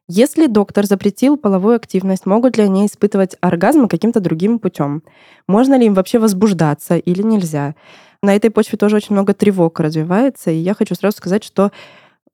Если 0.08 0.48
доктор 0.48 0.86
запретил 0.86 1.38
половую 1.38 1.76
активность, 1.76 2.26
могут 2.26 2.58
ли 2.58 2.64
они 2.64 2.86
испытывать 2.86 3.36
оргазм 3.42 3.88
каким-то 3.88 4.20
другим 4.20 4.60
путем? 4.60 5.04
Можно 5.48 5.78
ли 5.78 5.86
им 5.86 5.94
вообще 5.94 6.20
возбуждаться 6.20 6.98
или 6.98 7.22
нельзя? 7.22 7.76
На 8.22 8.36
этой 8.36 8.52
почве 8.52 8.78
тоже 8.78 8.98
очень 8.98 9.16
много 9.16 9.34
тревог 9.34 9.80
развивается, 9.80 10.52
и 10.52 10.58
я 10.58 10.74
хочу 10.74 10.96
сразу 10.96 11.18
сказать, 11.18 11.44
что 11.44 11.72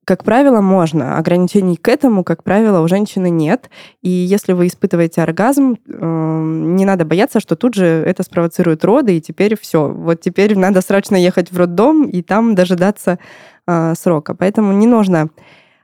как 0.06 0.24
правило, 0.24 0.60
можно. 0.60 1.18
Ограничений 1.18 1.76
к 1.78 1.88
этому, 1.88 2.24
как 2.24 2.44
правило, 2.44 2.82
у 2.82 2.88
женщины 2.88 3.30
нет. 3.30 3.70
И 4.02 4.10
если 4.10 4.54
вы 4.54 4.68
испытываете 4.68 5.22
оргазм, 5.22 5.78
эм, 5.88 6.76
не 6.76 6.86
надо 6.86 7.06
бояться, 7.06 7.40
что 7.40 7.56
тут 7.56 7.76
же 7.76 7.86
это 7.86 8.24
спровоцирует 8.24 8.84
роды, 8.84 9.18
и 9.18 9.22
теперь 9.22 9.56
все. 9.60 9.88
Вот 9.88 10.22
теперь 10.22 10.58
надо 10.58 10.82
срочно 10.82 11.16
ехать 11.16 11.52
в 11.52 11.58
роддом 11.58 12.08
и 12.08 12.24
там 12.24 12.56
дожидаться 12.56 13.20
э, 13.68 13.94
срока. 13.96 14.34
Поэтому 14.34 14.74
не 14.74 14.88
нужно 14.88 15.30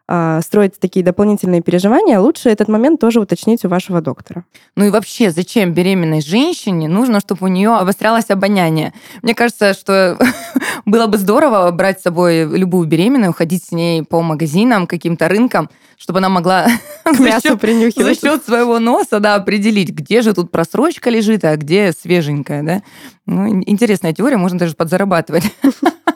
строить 0.07 0.79
такие 0.79 1.03
дополнительные 1.03 1.61
переживания, 1.61 2.19
лучше 2.19 2.49
этот 2.49 2.67
момент 2.67 2.99
тоже 2.99 3.19
уточнить 3.19 3.65
у 3.65 3.69
вашего 3.69 4.01
доктора. 4.01 4.45
Ну 4.75 4.85
и 4.85 4.89
вообще, 4.91 5.31
зачем 5.31 5.73
беременной 5.73 6.21
женщине 6.21 6.87
нужно, 6.87 7.19
чтобы 7.19 7.45
у 7.45 7.47
нее 7.47 7.71
обострялось 7.75 8.29
обоняние? 8.29 8.93
Мне 9.23 9.33
кажется, 9.33 9.73
что 9.73 10.19
было 10.85 11.07
бы 11.07 11.17
здорово 11.17 11.71
брать 11.71 11.99
с 11.99 12.03
собой 12.03 12.45
любую 12.45 12.87
беременную, 12.87 13.33
ходить 13.33 13.63
с 13.63 13.71
ней 13.71 14.03
по 14.03 14.21
магазинам, 14.21 14.85
каким-то 14.85 15.27
рынкам, 15.27 15.69
чтобы 15.97 16.19
она 16.19 16.29
могла 16.29 16.67
за 17.05 17.41
счет, 17.41 17.59
за 17.95 18.15
счет 18.15 18.45
своего 18.45 18.79
носа 18.79 19.19
да, 19.19 19.35
определить, 19.35 19.89
где 19.89 20.21
же 20.21 20.33
тут 20.33 20.51
просрочка 20.51 21.09
лежит, 21.09 21.43
а 21.45 21.55
где 21.57 21.91
свеженькая. 21.93 22.63
Да? 22.63 22.83
Ну, 23.25 23.63
интересная 23.65 24.13
теория, 24.13 24.37
можно 24.37 24.59
даже 24.59 24.75
подзарабатывать. 24.75 25.43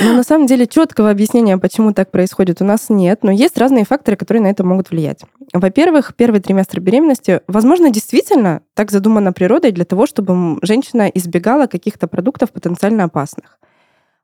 Но 0.00 0.12
на 0.12 0.22
самом 0.22 0.46
деле 0.46 0.66
четкого 0.66 1.10
объяснения, 1.10 1.56
почему 1.56 1.92
так 1.92 2.10
происходит, 2.10 2.60
у 2.60 2.64
нас 2.64 2.88
нет, 2.88 3.20
но 3.22 3.30
есть 3.30 3.56
разные 3.58 3.84
факторы, 3.84 4.16
которые 4.16 4.42
на 4.42 4.48
это 4.48 4.64
могут 4.64 4.90
влиять. 4.90 5.20
Во-первых, 5.52 6.14
первый 6.16 6.40
триместр 6.40 6.80
беременности, 6.80 7.40
возможно, 7.46 7.90
действительно 7.90 8.62
так 8.74 8.90
задумано 8.90 9.32
природой 9.32 9.72
для 9.72 9.84
того, 9.84 10.06
чтобы 10.06 10.58
женщина 10.62 11.08
избегала 11.08 11.66
каких-то 11.66 12.08
продуктов 12.08 12.50
потенциально 12.50 13.04
опасных. 13.04 13.58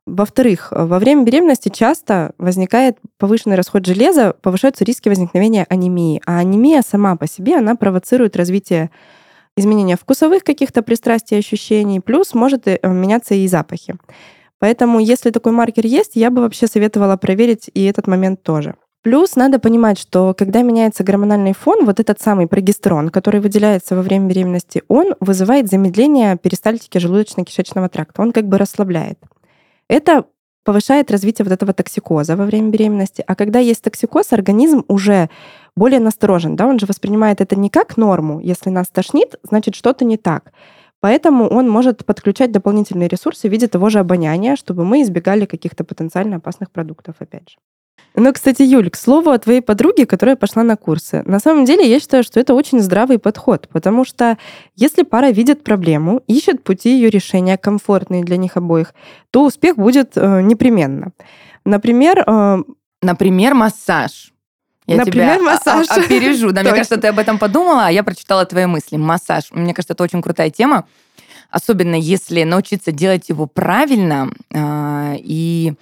Во-вторых, 0.07 0.69
во 0.71 0.97
время 0.99 1.23
беременности 1.23 1.69
часто 1.69 2.33
возникает 2.37 2.97
повышенный 3.17 3.55
расход 3.55 3.85
железа, 3.85 4.33
повышаются 4.41 4.83
риски 4.83 5.09
возникновения 5.09 5.65
анемии. 5.69 6.21
А 6.25 6.39
анемия 6.39 6.81
сама 6.81 7.15
по 7.15 7.27
себе, 7.27 7.57
она 7.57 7.75
провоцирует 7.75 8.35
развитие 8.35 8.89
изменения 9.55 9.95
вкусовых 9.95 10.43
каких-то 10.43 10.81
пристрастий, 10.81 11.37
ощущений, 11.37 11.99
плюс 11.99 12.33
может 12.33 12.67
э, 12.67 12.79
меняться 12.83 13.35
и 13.35 13.47
запахи. 13.47 13.95
Поэтому, 14.61 14.99
если 14.99 15.31
такой 15.31 15.53
маркер 15.53 15.87
есть, 15.87 16.11
я 16.13 16.29
бы 16.29 16.41
вообще 16.43 16.67
советовала 16.67 17.17
проверить 17.17 17.71
и 17.73 17.83
этот 17.85 18.05
момент 18.05 18.43
тоже. 18.43 18.75
Плюс 19.01 19.35
надо 19.35 19.57
понимать, 19.57 19.97
что 19.97 20.35
когда 20.37 20.61
меняется 20.61 21.03
гормональный 21.03 21.53
фон, 21.53 21.83
вот 21.85 21.99
этот 21.99 22.21
самый 22.21 22.45
прогестерон, 22.45 23.09
который 23.09 23.39
выделяется 23.39 23.95
во 23.95 24.03
время 24.03 24.27
беременности, 24.27 24.83
он 24.87 25.15
вызывает 25.19 25.67
замедление 25.67 26.37
перистальтики 26.37 26.99
желудочно-кишечного 26.99 27.89
тракта. 27.89 28.21
Он 28.21 28.31
как 28.31 28.47
бы 28.47 28.59
расслабляет. 28.59 29.17
Это 29.87 30.25
повышает 30.63 31.09
развитие 31.09 31.43
вот 31.43 31.53
этого 31.53 31.73
токсикоза 31.73 32.35
во 32.35 32.45
время 32.45 32.69
беременности. 32.69 33.23
А 33.25 33.33
когда 33.33 33.57
есть 33.57 33.81
токсикоз, 33.81 34.31
организм 34.31 34.85
уже 34.87 35.31
более 35.75 35.99
насторожен, 35.99 36.55
да, 36.55 36.67
он 36.67 36.77
же 36.77 36.85
воспринимает 36.85 37.41
это 37.41 37.55
не 37.55 37.71
как 37.71 37.97
норму. 37.97 38.39
Если 38.39 38.69
нас 38.69 38.89
тошнит, 38.89 39.39
значит 39.41 39.73
что-то 39.73 40.05
не 40.05 40.17
так. 40.17 40.51
Поэтому 41.01 41.47
он 41.47 41.69
может 41.69 42.05
подключать 42.05 42.51
дополнительные 42.51 43.09
ресурсы 43.09 43.49
в 43.49 43.51
виде 43.51 43.67
того 43.67 43.89
же 43.89 43.99
обоняния, 43.99 44.55
чтобы 44.55 44.85
мы 44.85 45.01
избегали 45.01 45.45
каких-то 45.45 45.83
потенциально 45.83 46.37
опасных 46.37 46.71
продуктов, 46.71 47.15
опять 47.19 47.49
же. 47.49 47.57
Ну, 48.15 48.33
кстати, 48.33 48.61
Юль, 48.63 48.89
к 48.89 48.95
слову 48.95 49.29
о 49.29 49.37
твоей 49.37 49.61
подруге, 49.61 50.05
которая 50.05 50.35
пошла 50.35 50.63
на 50.63 50.75
курсы. 50.75 51.23
На 51.25 51.39
самом 51.39 51.65
деле, 51.65 51.89
я 51.89 51.99
считаю, 51.99 52.23
что 52.23 52.39
это 52.39 52.53
очень 52.53 52.79
здравый 52.81 53.19
подход, 53.19 53.67
потому 53.71 54.05
что 54.05 54.37
если 54.75 55.03
пара 55.03 55.31
видит 55.31 55.63
проблему, 55.63 56.21
ищет 56.27 56.63
пути 56.63 56.93
ее 56.93 57.09
решения, 57.09 57.57
комфортные 57.57 58.23
для 58.23 58.37
них 58.37 58.57
обоих, 58.57 58.93
то 59.31 59.45
успех 59.45 59.75
будет 59.75 60.13
э, 60.15 60.41
непременно. 60.41 61.11
Например... 61.65 62.23
Э, 62.25 62.63
Например, 63.01 63.55
массаж. 63.55 64.30
Я 64.87 64.97
Например, 64.97 65.35
тебя 65.35 65.43
массаж. 65.43 65.87
опережу. 65.89 66.51
Да, 66.51 66.61
мне 66.61 66.71
кажется, 66.71 66.97
ты 66.97 67.07
об 67.07 67.19
этом 67.19 67.37
подумала, 67.37 67.87
а 67.87 67.91
я 67.91 68.03
прочитала 68.03 68.45
твои 68.45 68.65
мысли. 68.65 68.97
Массаж. 68.97 69.51
Мне 69.51 69.73
кажется, 69.73 69.93
это 69.93 70.03
очень 70.03 70.21
крутая 70.21 70.49
тема. 70.49 70.85
Особенно 71.49 71.95
если 71.95 72.43
научиться 72.43 72.91
делать 72.91 73.29
его 73.29 73.45
правильно 73.45 74.31
а, 74.53 75.15
и 75.17 75.73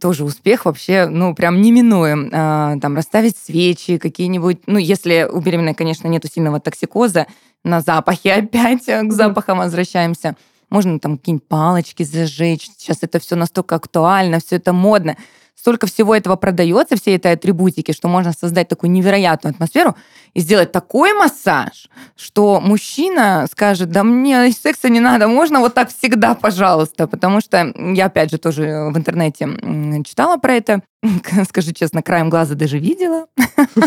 тоже 0.00 0.24
успех 0.24 0.66
вообще, 0.66 1.06
ну, 1.06 1.34
прям 1.34 1.60
неминуем. 1.60 2.30
А, 2.32 2.78
там, 2.80 2.94
расставить 2.94 3.36
свечи 3.36 3.98
какие-нибудь. 3.98 4.60
Ну, 4.66 4.78
если 4.78 5.28
у 5.30 5.40
беременной, 5.40 5.74
конечно, 5.74 6.06
нету 6.06 6.28
сильного 6.28 6.60
токсикоза, 6.60 7.26
на 7.64 7.80
запахи 7.80 8.28
опять 8.28 8.84
к 8.84 9.12
запахам 9.12 9.58
возвращаемся. 9.58 10.36
Можно 10.70 10.98
там 10.98 11.18
какие-нибудь 11.18 11.48
палочки 11.48 12.02
зажечь. 12.02 12.68
Сейчас 12.76 12.98
это 13.00 13.18
все 13.20 13.36
настолько 13.36 13.74
актуально, 13.74 14.40
все 14.40 14.56
это 14.56 14.72
модно 14.72 15.16
столько 15.64 15.86
всего 15.86 16.14
этого 16.14 16.36
продается, 16.36 16.94
все 16.94 17.14
этой 17.14 17.32
атрибутики, 17.32 17.92
что 17.92 18.06
можно 18.06 18.34
создать 18.38 18.68
такую 18.68 18.90
невероятную 18.90 19.54
атмосферу 19.54 19.96
и 20.34 20.40
сделать 20.40 20.72
такой 20.72 21.14
массаж, 21.14 21.88
что 22.16 22.60
мужчина 22.60 23.46
скажет, 23.50 23.88
да 23.88 24.04
мне 24.04 24.52
секса 24.52 24.90
не 24.90 25.00
надо, 25.00 25.26
можно 25.26 25.60
вот 25.60 25.72
так 25.72 25.88
всегда, 25.88 26.34
пожалуйста. 26.34 27.06
Потому 27.06 27.40
что 27.40 27.72
я, 27.94 28.06
опять 28.06 28.30
же, 28.30 28.36
тоже 28.36 28.90
в 28.92 28.98
интернете 28.98 30.02
читала 30.04 30.36
про 30.36 30.52
это, 30.52 30.82
скажу 31.48 31.72
честно, 31.72 32.02
краем 32.02 32.28
глаза 32.28 32.54
даже 32.54 32.78
видела, 32.78 33.24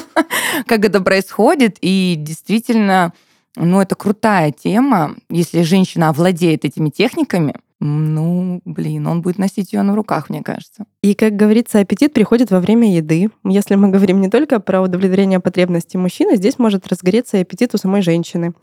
как 0.65 0.83
это 0.83 0.99
происходит, 0.99 1.77
и 1.81 2.15
действительно, 2.17 3.13
ну, 3.55 3.79
это 3.81 3.93
крутая 3.93 4.51
тема, 4.51 5.15
если 5.29 5.61
женщина 5.61 6.09
овладеет 6.09 6.65
этими 6.65 6.89
техниками, 6.89 7.53
ну, 7.79 8.61
блин, 8.65 9.05
он 9.05 9.21
будет 9.21 9.37
носить 9.37 9.71
ее 9.71 9.83
на 9.83 9.95
руках, 9.95 10.29
мне 10.29 10.41
кажется. 10.41 10.85
И, 11.03 11.13
как 11.13 11.35
говорится, 11.35 11.79
аппетит 11.79 12.11
приходит 12.13 12.49
во 12.49 12.59
время 12.59 12.95
еды. 12.95 13.29
Если 13.43 13.75
мы 13.75 13.89
говорим 13.89 14.19
не 14.19 14.29
только 14.29 14.59
про 14.59 14.81
удовлетворение 14.81 15.39
потребностей 15.39 15.97
мужчины, 15.97 16.37
здесь 16.37 16.57
может 16.57 16.87
разгореться 16.87 17.37
и 17.37 17.41
аппетит 17.41 17.75
у 17.75 17.77
самой 17.77 18.01
женщины. 18.01 18.53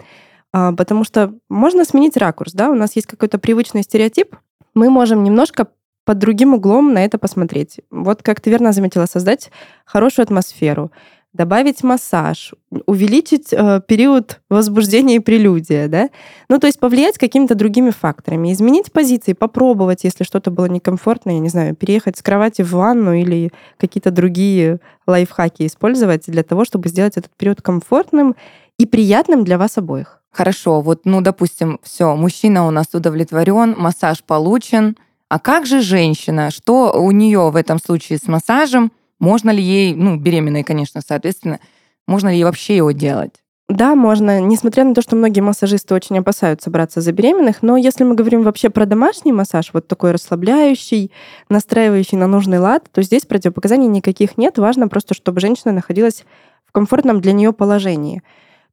А, 0.52 0.72
потому 0.72 1.04
что 1.04 1.32
можно 1.48 1.84
сменить 1.84 2.16
ракурс, 2.16 2.52
да, 2.52 2.70
у 2.70 2.74
нас 2.74 2.96
есть 2.96 3.06
какой-то 3.06 3.38
привычный 3.38 3.82
стереотип, 3.82 4.36
мы 4.74 4.90
можем 4.90 5.22
немножко 5.22 5.68
под 6.04 6.18
другим 6.18 6.54
углом 6.54 6.92
на 6.92 7.04
это 7.04 7.18
посмотреть. 7.18 7.80
Вот 7.90 8.22
как 8.22 8.40
ты 8.40 8.50
верно 8.50 8.72
заметила, 8.72 9.06
создать 9.06 9.50
хорошую 9.84 10.24
атмосферу, 10.24 10.90
добавить 11.34 11.82
массаж, 11.82 12.54
увеличить 12.86 13.52
э, 13.52 13.80
период 13.86 14.40
возбуждения 14.48 15.16
и 15.16 15.18
прелюдия, 15.18 15.88
да? 15.88 16.08
Ну, 16.48 16.58
то 16.58 16.68
есть 16.68 16.78
повлиять 16.78 17.18
какими-то 17.18 17.56
другими 17.56 17.90
факторами, 17.90 18.52
изменить 18.52 18.92
позиции, 18.92 19.32
попробовать, 19.32 20.04
если 20.04 20.24
что-то 20.24 20.50
было 20.50 20.66
некомфортно, 20.66 21.30
я 21.32 21.40
не 21.40 21.48
знаю, 21.48 21.74
переехать 21.74 22.16
с 22.16 22.22
кровати 22.22 22.62
в 22.62 22.70
ванну 22.70 23.12
или 23.12 23.52
какие-то 23.78 24.12
другие 24.12 24.78
лайфхаки 25.06 25.66
использовать 25.66 26.26
для 26.26 26.44
того, 26.44 26.64
чтобы 26.64 26.88
сделать 26.88 27.16
этот 27.16 27.32
период 27.36 27.60
комфортным 27.60 28.36
и 28.78 28.86
приятным 28.86 29.44
для 29.44 29.58
вас 29.58 29.76
обоих. 29.76 30.20
Хорошо, 30.30 30.80
вот, 30.80 31.00
ну, 31.04 31.20
допустим, 31.20 31.80
все, 31.82 32.14
мужчина 32.16 32.66
у 32.66 32.70
нас 32.70 32.86
удовлетворен, 32.92 33.74
массаж 33.76 34.22
получен, 34.22 34.96
а 35.28 35.40
как 35.40 35.66
же 35.66 35.80
женщина? 35.80 36.50
Что 36.50 36.92
у 36.92 37.10
нее 37.10 37.50
в 37.50 37.56
этом 37.56 37.80
случае 37.80 38.18
с 38.18 38.28
массажем? 38.28 38.92
Можно 39.24 39.50
ли 39.50 39.62
ей, 39.62 39.94
ну, 39.94 40.16
беременной, 40.16 40.64
конечно, 40.64 41.00
соответственно, 41.06 41.58
можно 42.06 42.28
ли 42.28 42.36
ей 42.36 42.44
вообще 42.44 42.76
его 42.76 42.90
делать? 42.92 43.32
Да, 43.70 43.94
можно, 43.94 44.42
несмотря 44.42 44.84
на 44.84 44.94
то, 44.94 45.00
что 45.00 45.16
многие 45.16 45.40
массажисты 45.40 45.94
очень 45.94 46.18
опасаются 46.18 46.68
браться 46.68 47.00
за 47.00 47.12
беременных, 47.12 47.62
но 47.62 47.78
если 47.78 48.04
мы 48.04 48.14
говорим 48.14 48.42
вообще 48.42 48.68
про 48.68 48.84
домашний 48.84 49.32
массаж, 49.32 49.70
вот 49.72 49.88
такой 49.88 50.12
расслабляющий, 50.12 51.10
настраивающий 51.48 52.18
на 52.18 52.26
нужный 52.26 52.58
лад, 52.58 52.84
то 52.92 53.00
здесь 53.00 53.24
противопоказаний 53.24 53.86
никаких 53.86 54.36
нет. 54.36 54.58
Важно 54.58 54.88
просто, 54.88 55.14
чтобы 55.14 55.40
женщина 55.40 55.72
находилась 55.72 56.26
в 56.66 56.72
комфортном 56.72 57.22
для 57.22 57.32
нее 57.32 57.54
положении. 57.54 58.22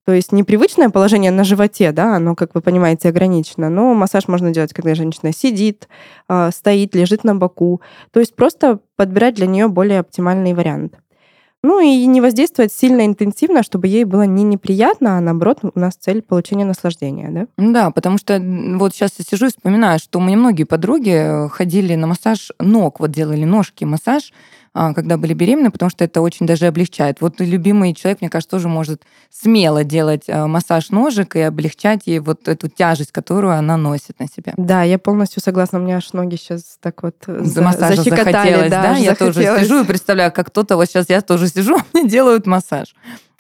То 0.05 0.13
есть 0.13 0.31
непривычное 0.31 0.89
положение 0.89 1.31
на 1.31 1.43
животе, 1.43 1.91
да, 1.91 2.15
оно, 2.15 2.35
как 2.35 2.55
вы 2.55 2.61
понимаете, 2.61 3.09
ограничено, 3.09 3.69
но 3.69 3.93
массаж 3.93 4.27
можно 4.27 4.51
делать, 4.51 4.73
когда 4.73 4.95
женщина 4.95 5.31
сидит, 5.31 5.87
а, 6.27 6.51
стоит, 6.51 6.95
лежит 6.95 7.23
на 7.23 7.35
боку. 7.35 7.81
То 8.11 8.19
есть 8.19 8.35
просто 8.35 8.79
подбирать 8.95 9.35
для 9.35 9.45
нее 9.45 9.67
более 9.67 9.99
оптимальный 9.99 10.53
вариант. 10.53 10.97
Ну 11.63 11.79
и 11.79 12.07
не 12.07 12.21
воздействовать 12.21 12.73
сильно 12.73 13.05
интенсивно, 13.05 13.61
чтобы 13.61 13.87
ей 13.87 14.03
было 14.03 14.23
не 14.23 14.43
неприятно, 14.43 15.17
а 15.17 15.21
наоборот 15.21 15.59
у 15.61 15.79
нас 15.79 15.93
цель 15.93 16.23
получения 16.23 16.65
наслаждения, 16.65 17.29
да? 17.29 17.47
Да, 17.57 17.91
потому 17.91 18.17
что 18.17 18.41
вот 18.79 18.95
сейчас 18.95 19.11
я 19.19 19.25
сижу 19.25 19.45
и 19.45 19.49
вспоминаю, 19.49 19.99
что 19.99 20.17
у 20.17 20.23
меня 20.23 20.37
многие 20.37 20.63
подруги 20.63 21.11
э, 21.11 21.49
ходили 21.49 21.93
на 21.93 22.07
массаж 22.07 22.51
ног, 22.59 22.99
вот 22.99 23.11
делали 23.11 23.43
ножки 23.43 23.83
массаж, 23.83 24.33
когда 24.73 25.17
были 25.17 25.33
беременны, 25.33 25.69
потому 25.69 25.89
что 25.89 26.03
это 26.03 26.21
очень 26.21 26.45
даже 26.45 26.67
облегчает. 26.67 27.19
Вот 27.19 27.39
любимый 27.39 27.93
человек, 27.93 28.21
мне 28.21 28.29
кажется, 28.29 28.51
тоже 28.51 28.69
может 28.69 29.03
смело 29.29 29.83
делать 29.83 30.23
а, 30.29 30.47
массаж 30.47 30.89
ножек 30.89 31.35
и 31.35 31.41
облегчать 31.41 32.03
ей 32.05 32.19
вот 32.19 32.47
эту 32.47 32.69
тяжесть, 32.69 33.11
которую 33.11 33.53
она 33.53 33.75
носит 33.75 34.19
на 34.19 34.27
себя. 34.27 34.53
Да, 34.55 34.83
я 34.83 34.97
полностью 34.97 35.41
согласна. 35.41 35.79
У 35.79 35.81
меня 35.81 35.97
аж 35.97 36.13
ноги 36.13 36.35
сейчас 36.35 36.77
так 36.79 37.03
вот 37.03 37.15
за 37.27 37.61
массаж 37.61 37.97
захотелось, 37.97 38.69
да? 38.69 38.81
да? 38.81 38.97
Я 38.97 39.11
захотелось. 39.11 39.35
тоже 39.35 39.59
сижу 39.59 39.83
и 39.83 39.85
представляю, 39.85 40.31
как 40.31 40.47
кто-то 40.47 40.77
вот 40.77 40.85
сейчас 40.85 41.09
я 41.09 41.21
тоже 41.21 41.47
сижу, 41.47 41.77
мне 41.93 42.07
делают 42.07 42.47
массаж. 42.47 42.95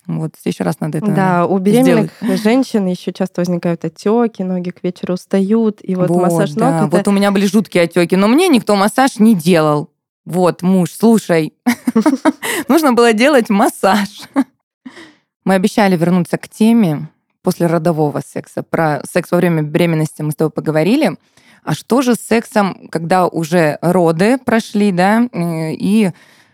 Вот 0.07 0.33
еще 0.43 0.63
раз 0.63 0.79
надо 0.79 0.97
это 0.97 1.11
Да, 1.11 1.45
у 1.45 1.57
беременных 1.59 2.11
сделать. 2.21 2.41
женщин 2.41 2.87
еще 2.87 3.13
часто 3.13 3.41
возникают 3.41 3.85
отеки, 3.85 4.43
ноги 4.43 4.71
к 4.71 4.83
вечеру 4.83 5.13
устают, 5.13 5.79
и 5.83 5.95
вот, 5.95 6.09
вот 6.09 6.23
массаж 6.23 6.55
ног. 6.55 6.59
Да. 6.59 6.87
Это... 6.87 6.97
Вот 6.97 7.07
у 7.07 7.11
меня 7.11 7.31
были 7.31 7.45
жуткие 7.45 7.83
отеки, 7.83 8.15
но 8.15 8.27
мне 8.27 8.47
никто 8.47 8.75
массаж 8.75 9.19
не 9.19 9.35
делал. 9.35 9.90
Вот, 10.25 10.61
муж, 10.61 10.91
слушай, 10.91 11.53
нужно 12.67 12.93
было 12.93 13.13
делать 13.13 13.49
массаж. 13.49 14.21
Мы 15.43 15.55
обещали 15.55 15.97
вернуться 15.97 16.37
к 16.37 16.47
теме 16.47 17.09
после 17.41 17.65
родового 17.65 18.21
секса. 18.25 18.61
Про 18.61 19.01
секс 19.09 19.31
во 19.31 19.37
время 19.37 19.63
беременности 19.63 20.21
мы 20.21 20.31
с 20.31 20.35
тобой 20.35 20.51
поговорили. 20.51 21.17
А 21.63 21.73
что 21.73 22.01
же 22.01 22.15
с 22.15 22.19
сексом, 22.19 22.87
когда 22.89 23.27
уже 23.27 23.77
роды 23.81 24.37
прошли, 24.37 24.91
да, 24.91 25.27
э, 25.31 25.73
и 25.73 26.11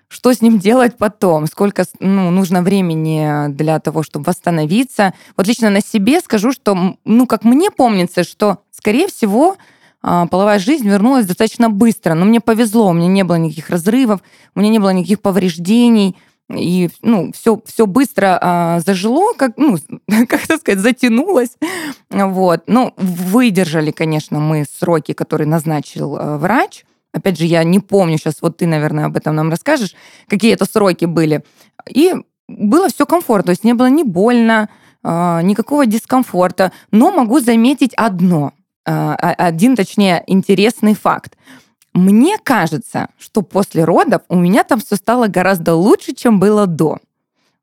что 0.10 0.34
с 0.34 0.42
ним 0.42 0.60
делать 0.60 0.98
потом, 0.98 1.48
сколько 1.48 1.84
ну, 2.00 2.30
нужно 2.32 2.62
времени 2.62 3.50
для 3.50 3.80
того, 3.80 4.04
чтобы 4.04 4.26
восстановиться. 4.26 5.14
Вот 5.36 5.48
лично 5.48 5.70
на 5.70 5.82
себе 5.82 6.22
скажу, 6.22 6.54
что, 6.54 6.98
ну, 7.04 7.28
как 7.28 7.44
мне 7.44 7.72
помнится, 7.72 8.24
что, 8.24 8.60
скорее 8.72 9.08
всего, 9.08 9.58
половая 10.30 10.60
жизнь 10.60 10.88
вернулась 10.88 11.26
достаточно 11.26 11.70
быстро. 11.70 12.14
Но 12.14 12.26
мне 12.26 12.40
повезло, 12.40 12.90
у 12.90 12.94
меня 12.94 13.08
не 13.08 13.24
было 13.24 13.36
никаких 13.36 13.70
разрывов, 13.70 14.22
у 14.56 14.60
меня 14.60 14.70
не 14.70 14.80
было 14.80 14.92
никаких 14.92 15.22
повреждений. 15.22 16.16
И 16.56 16.90
ну, 17.02 17.32
все, 17.34 17.60
все 17.66 17.86
быстро 17.86 18.40
а, 18.42 18.80
зажило, 18.80 19.34
как, 19.34 19.58
ну, 19.58 19.78
как 20.08 20.46
это 20.46 20.58
сказать, 20.58 20.80
затянулось. 20.80 21.58
Вот. 22.10 22.64
Ну, 22.68 22.94
выдержали, 22.96 23.92
конечно, 23.92 24.40
мы 24.40 24.66
сроки, 24.80 25.14
которые 25.14 25.48
назначил 25.48 26.16
а, 26.16 26.38
врач. 26.38 26.86
Опять 27.14 27.38
же, 27.38 27.46
я 27.46 27.64
не 27.64 27.80
помню 27.80 28.18
сейчас, 28.18 28.42
вот 28.42 28.58
ты, 28.58 28.68
наверное, 28.68 29.06
об 29.06 29.18
этом 29.18 29.36
нам 29.36 29.50
расскажешь, 29.50 29.96
какие 30.28 30.54
это 30.54 30.66
сроки 30.66 31.06
были. 31.06 31.44
И 31.90 32.14
было 32.48 32.90
все 32.90 33.06
комфортно, 33.06 33.48
то 33.48 33.52
есть 33.52 33.64
не 33.64 33.74
было 33.74 33.88
ни 33.88 34.04
больно, 34.04 34.70
а, 35.04 35.42
никакого 35.42 35.86
дискомфорта. 35.86 36.72
Но 36.92 37.12
могу 37.12 37.42
заметить 37.42 37.94
одно. 37.96 38.54
А, 38.88 39.16
один, 39.16 39.76
точнее, 39.76 40.24
интересный 40.28 40.96
факт. 40.96 41.38
Мне 41.94 42.38
кажется, 42.42 43.10
что 43.18 43.42
после 43.42 43.84
родов 43.84 44.22
у 44.30 44.36
меня 44.36 44.64
там 44.64 44.80
все 44.80 44.96
стало 44.96 45.28
гораздо 45.28 45.76
лучше, 45.76 46.14
чем 46.14 46.40
было 46.40 46.68
до. 46.68 47.00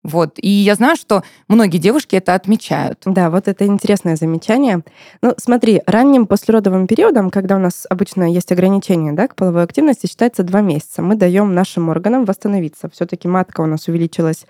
Вот. 0.02 0.34
И 0.36 0.48
я 0.48 0.74
знаю, 0.74 0.96
что 0.96 1.22
многие 1.48 1.78
девушки 1.78 2.14
это 2.14 2.34
отмечают. 2.34 3.00
Да, 3.06 3.30
вот 3.30 3.48
это 3.48 3.64
интересное 3.64 4.16
замечание. 4.16 4.82
Ну, 5.22 5.34
смотри, 5.38 5.80
ранним 5.86 6.26
послеродовым 6.26 6.86
периодом, 6.86 7.30
когда 7.30 7.56
у 7.56 7.58
нас 7.58 7.86
обычно 7.88 8.30
есть 8.30 8.52
ограничения 8.52 9.12
да, 9.12 9.28
к 9.28 9.34
половой 9.34 9.62
активности, 9.62 10.06
считается 10.06 10.42
два 10.42 10.60
месяца. 10.60 11.00
Мы 11.00 11.14
даем 11.16 11.54
нашим 11.54 11.88
органам 11.88 12.26
восстановиться. 12.26 12.90
Все-таки 12.90 13.28
матка 13.28 13.62
у 13.62 13.66
нас 13.66 13.88
увеличилась 13.88 14.44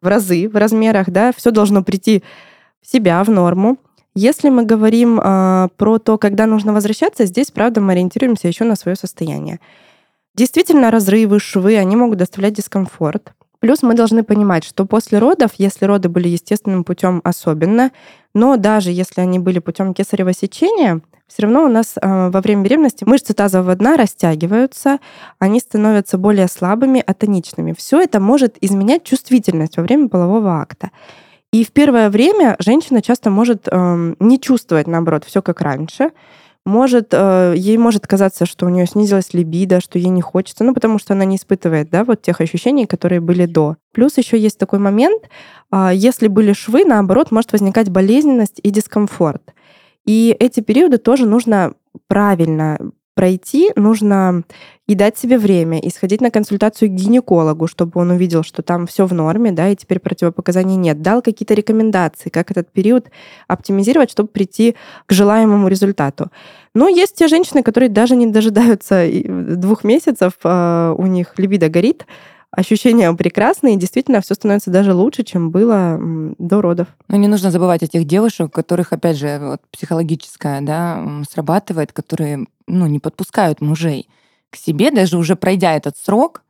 в 0.00 0.06
разы 0.06 0.48
в 0.48 0.56
размерах, 0.56 1.10
да, 1.10 1.32
все 1.36 1.50
должно 1.50 1.82
прийти 1.82 2.22
в 2.80 2.90
себя, 2.90 3.22
в 3.24 3.30
норму. 3.30 3.78
Если 4.14 4.48
мы 4.48 4.64
говорим 4.64 5.20
э, 5.20 5.68
про 5.76 5.98
то, 5.98 6.18
когда 6.18 6.46
нужно 6.46 6.72
возвращаться, 6.72 7.26
здесь, 7.26 7.50
правда, 7.50 7.80
мы 7.80 7.92
ориентируемся 7.92 8.48
еще 8.48 8.64
на 8.64 8.74
свое 8.74 8.96
состояние. 8.96 9.60
Действительно, 10.34 10.90
разрывы, 10.90 11.38
швы, 11.38 11.76
они 11.76 11.96
могут 11.96 12.18
доставлять 12.18 12.54
дискомфорт. 12.54 13.32
Плюс 13.60 13.82
мы 13.82 13.94
должны 13.94 14.24
понимать, 14.24 14.64
что 14.64 14.86
после 14.86 15.18
родов, 15.18 15.50
если 15.58 15.84
роды 15.84 16.08
были 16.08 16.28
естественным 16.28 16.82
путем 16.82 17.20
особенно, 17.24 17.92
но 18.34 18.56
даже 18.56 18.90
если 18.90 19.20
они 19.20 19.38
были 19.38 19.58
путем 19.58 19.92
кесарево 19.92 20.32
сечения, 20.32 21.02
все 21.26 21.42
равно 21.42 21.64
у 21.64 21.68
нас 21.68 21.94
э, 21.96 22.30
во 22.30 22.40
время 22.40 22.62
беременности 22.62 23.04
мышцы 23.04 23.34
тазового 23.34 23.76
дна 23.76 23.96
растягиваются, 23.96 24.98
они 25.38 25.60
становятся 25.60 26.18
более 26.18 26.48
слабыми, 26.48 27.04
атоничными. 27.06 27.74
Все 27.76 28.00
это 28.00 28.18
может 28.18 28.56
изменять 28.60 29.04
чувствительность 29.04 29.76
во 29.76 29.82
время 29.84 30.08
полового 30.08 30.60
акта. 30.60 30.90
И 31.52 31.64
в 31.64 31.72
первое 31.72 32.10
время 32.10 32.56
женщина 32.60 33.02
часто 33.02 33.28
может 33.30 33.66
э, 33.66 34.14
не 34.20 34.40
чувствовать, 34.40 34.86
наоборот, 34.86 35.24
все 35.24 35.42
как 35.42 35.60
раньше. 35.60 36.10
Может, 36.64 37.08
э, 37.12 37.54
ей 37.56 37.76
может 37.76 38.06
казаться, 38.06 38.46
что 38.46 38.66
у 38.66 38.68
нее 38.68 38.86
снизилась 38.86 39.34
либидо, 39.34 39.80
что 39.80 39.98
ей 39.98 40.10
не 40.10 40.20
хочется, 40.20 40.62
ну, 40.62 40.74
потому 40.74 40.98
что 41.00 41.14
она 41.14 41.24
не 41.24 41.36
испытывает, 41.36 41.90
да, 41.90 42.04
вот 42.04 42.22
тех 42.22 42.40
ощущений, 42.40 42.86
которые 42.86 43.20
были 43.20 43.46
до. 43.46 43.76
Плюс 43.92 44.16
еще 44.16 44.38
есть 44.38 44.58
такой 44.58 44.78
момент, 44.78 45.24
э, 45.72 45.90
если 45.92 46.28
были 46.28 46.52
швы, 46.52 46.84
наоборот, 46.84 47.32
может 47.32 47.50
возникать 47.50 47.88
болезненность 47.88 48.60
и 48.62 48.70
дискомфорт. 48.70 49.42
И 50.06 50.36
эти 50.38 50.60
периоды 50.60 50.98
тоже 50.98 51.26
нужно 51.26 51.74
правильно 52.06 52.78
пройти, 53.14 53.72
нужно 53.76 54.44
и 54.86 54.94
дать 54.96 55.16
себе 55.16 55.38
время, 55.38 55.78
и 55.78 55.88
сходить 55.88 56.20
на 56.20 56.30
консультацию 56.30 56.88
к 56.88 56.94
гинекологу, 56.94 57.68
чтобы 57.68 58.00
он 58.00 58.10
увидел, 58.10 58.42
что 58.42 58.62
там 58.62 58.88
все 58.88 59.06
в 59.06 59.14
норме, 59.14 59.52
да, 59.52 59.68
и 59.68 59.76
теперь 59.76 60.00
противопоказаний 60.00 60.76
нет. 60.76 61.00
Дал 61.00 61.22
какие-то 61.22 61.54
рекомендации, 61.54 62.28
как 62.28 62.50
этот 62.50 62.72
период 62.72 63.06
оптимизировать, 63.46 64.10
чтобы 64.10 64.30
прийти 64.30 64.74
к 65.06 65.12
желаемому 65.12 65.68
результату. 65.68 66.30
Но 66.74 66.88
есть 66.88 67.14
те 67.14 67.28
женщины, 67.28 67.62
которые 67.62 67.88
даже 67.88 68.16
не 68.16 68.26
дожидаются 68.26 69.06
двух 69.56 69.84
месяцев, 69.84 70.32
а, 70.42 70.94
у 70.98 71.06
них 71.06 71.34
либидо 71.36 71.68
горит, 71.68 72.06
ощущения 72.50 73.12
прекрасные, 73.12 73.74
и 73.74 73.78
действительно 73.78 74.20
все 74.20 74.34
становится 74.34 74.70
даже 74.70 74.92
лучше, 74.92 75.22
чем 75.22 75.50
было 75.50 75.98
до 76.38 76.60
родов. 76.60 76.88
Но 77.08 77.16
не 77.16 77.28
нужно 77.28 77.50
забывать 77.50 77.82
о 77.82 77.86
тех 77.86 78.04
девушек, 78.04 78.46
у 78.46 78.50
которых, 78.50 78.92
опять 78.92 79.16
же, 79.16 79.38
вот, 79.40 79.60
психологическое 79.70 80.60
да, 80.60 81.04
срабатывает, 81.30 81.92
которые 81.92 82.46
ну, 82.66 82.86
не 82.86 82.98
подпускают 82.98 83.60
мужей 83.60 84.08
к 84.50 84.56
себе, 84.56 84.90
даже 84.90 85.16
уже 85.16 85.36
пройдя 85.36 85.76
этот 85.76 85.96
срок, 85.96 86.42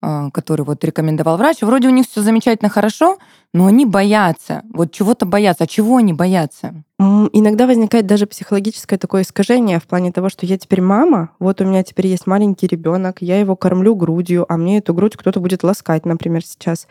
который 0.00 0.64
вот 0.64 0.84
рекомендовал 0.84 1.36
врач, 1.36 1.62
вроде 1.62 1.88
у 1.88 1.90
них 1.90 2.06
все 2.06 2.20
замечательно 2.20 2.68
хорошо, 2.68 3.18
но 3.52 3.66
они 3.66 3.86
боятся, 3.86 4.62
вот 4.72 4.92
чего-то 4.92 5.24
боятся. 5.24 5.64
А 5.64 5.66
чего 5.66 5.96
они 5.96 6.12
боятся? 6.12 6.74
Иногда 6.98 7.66
возникает 7.66 8.06
даже 8.06 8.26
психологическое 8.26 8.98
такое 8.98 9.22
искажение 9.22 9.80
в 9.80 9.84
плане 9.84 10.12
того, 10.12 10.28
что 10.28 10.46
я 10.46 10.58
теперь 10.58 10.82
мама, 10.82 11.30
вот 11.38 11.60
у 11.60 11.64
меня 11.64 11.82
теперь 11.82 12.06
есть 12.06 12.26
маленький 12.26 12.66
ребенок, 12.66 13.18
я 13.20 13.40
его 13.40 13.56
кормлю 13.56 13.94
грудью, 13.94 14.44
а 14.48 14.56
мне 14.56 14.78
эту 14.78 14.94
грудь 14.94 15.16
кто-то 15.16 15.40
будет 15.40 15.62
ласкать, 15.62 16.04
например, 16.04 16.44
сейчас. 16.44 16.86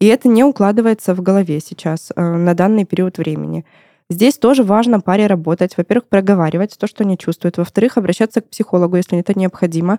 И 0.00 0.06
это 0.06 0.28
не 0.28 0.44
укладывается 0.44 1.14
в 1.14 1.22
голове 1.22 1.60
сейчас 1.60 2.12
э, 2.14 2.20
на 2.20 2.54
данный 2.54 2.84
период 2.84 3.18
времени. 3.18 3.64
Здесь 4.10 4.38
тоже 4.38 4.62
важно 4.62 5.00
паре 5.00 5.26
работать. 5.26 5.76
Во-первых, 5.76 6.08
проговаривать 6.08 6.78
то, 6.78 6.86
что 6.86 7.04
они 7.04 7.18
чувствуют. 7.18 7.58
Во-вторых, 7.58 7.98
обращаться 7.98 8.40
к 8.40 8.48
психологу, 8.48 8.96
если 8.96 9.18
это 9.18 9.38
необходимо 9.38 9.98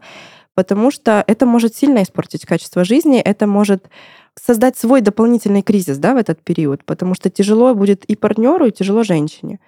потому 0.55 0.91
что 0.91 1.23
это 1.27 1.45
может 1.45 1.75
сильно 1.75 2.03
испортить 2.03 2.45
качество 2.45 2.83
жизни, 2.83 3.19
это 3.19 3.47
может 3.47 3.89
создать 4.35 4.77
свой 4.77 5.01
дополнительный 5.01 5.61
кризис 5.61 5.97
да, 5.97 6.13
в 6.13 6.17
этот 6.17 6.41
период, 6.41 6.83
потому 6.85 7.13
что 7.13 7.29
тяжело 7.29 7.73
будет 7.75 8.05
и 8.05 8.15
партнеру, 8.15 8.65
и 8.65 8.71
тяжело 8.71 9.03
женщине. 9.03 9.59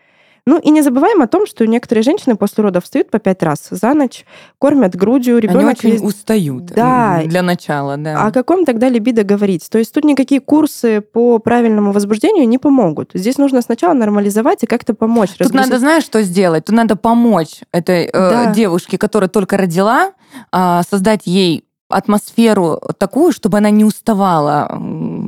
Ну 0.46 0.60
и 0.60 0.70
не 0.72 0.82
забываем 0.82 1.22
о 1.22 1.28
том, 1.28 1.46
что 1.46 1.68
некоторые 1.68 2.04
женщины 2.04 2.36
после 2.36 2.64
родов 2.64 2.84
встают 2.84 3.12
по 3.12 3.20
пять 3.20 3.44
раз 3.44 3.68
за 3.70 3.94
ночь, 3.94 4.26
кормят 4.58 4.96
грудью, 4.96 5.38
ребенок... 5.38 5.78
Они 5.84 5.94
очень 5.94 6.06
устают 6.06 6.66
да. 6.66 7.22
для 7.26 7.42
начала, 7.44 7.98
да. 7.98 8.26
О 8.26 8.32
каком 8.32 8.66
тогда 8.66 8.90
либидо 8.90 9.24
говорить? 9.24 9.70
То 9.70 9.78
есть 9.78 9.94
тут 9.94 10.04
никакие 10.04 10.42
курсы 10.42 11.02
по 11.02 11.40
правильному 11.40 11.92
возбуждению 11.92 12.48
не 12.48 12.58
помогут. 12.58 13.12
Здесь 13.14 13.38
нужно 13.38 13.62
сначала 13.62 13.94
нормализовать 13.94 14.64
и 14.64 14.66
как-то 14.66 14.94
помочь. 14.94 15.30
Тут 15.30 15.42
разгрузить. 15.42 15.70
надо, 15.70 15.80
знаешь, 15.80 16.04
что 16.04 16.24
сделать? 16.24 16.66
Тут 16.66 16.76
надо 16.76 16.96
помочь 16.96 17.62
этой 17.72 18.06
э, 18.06 18.12
да. 18.12 18.54
девушке, 18.54 18.98
которая 18.98 19.30
только 19.30 19.58
родила, 19.58 20.14
э, 20.52 20.82
создать 20.90 21.22
ей 21.26 21.66
атмосферу 21.92 22.80
такую, 22.98 23.32
чтобы 23.32 23.58
она 23.58 23.70
не 23.70 23.86
уставала 23.86 24.78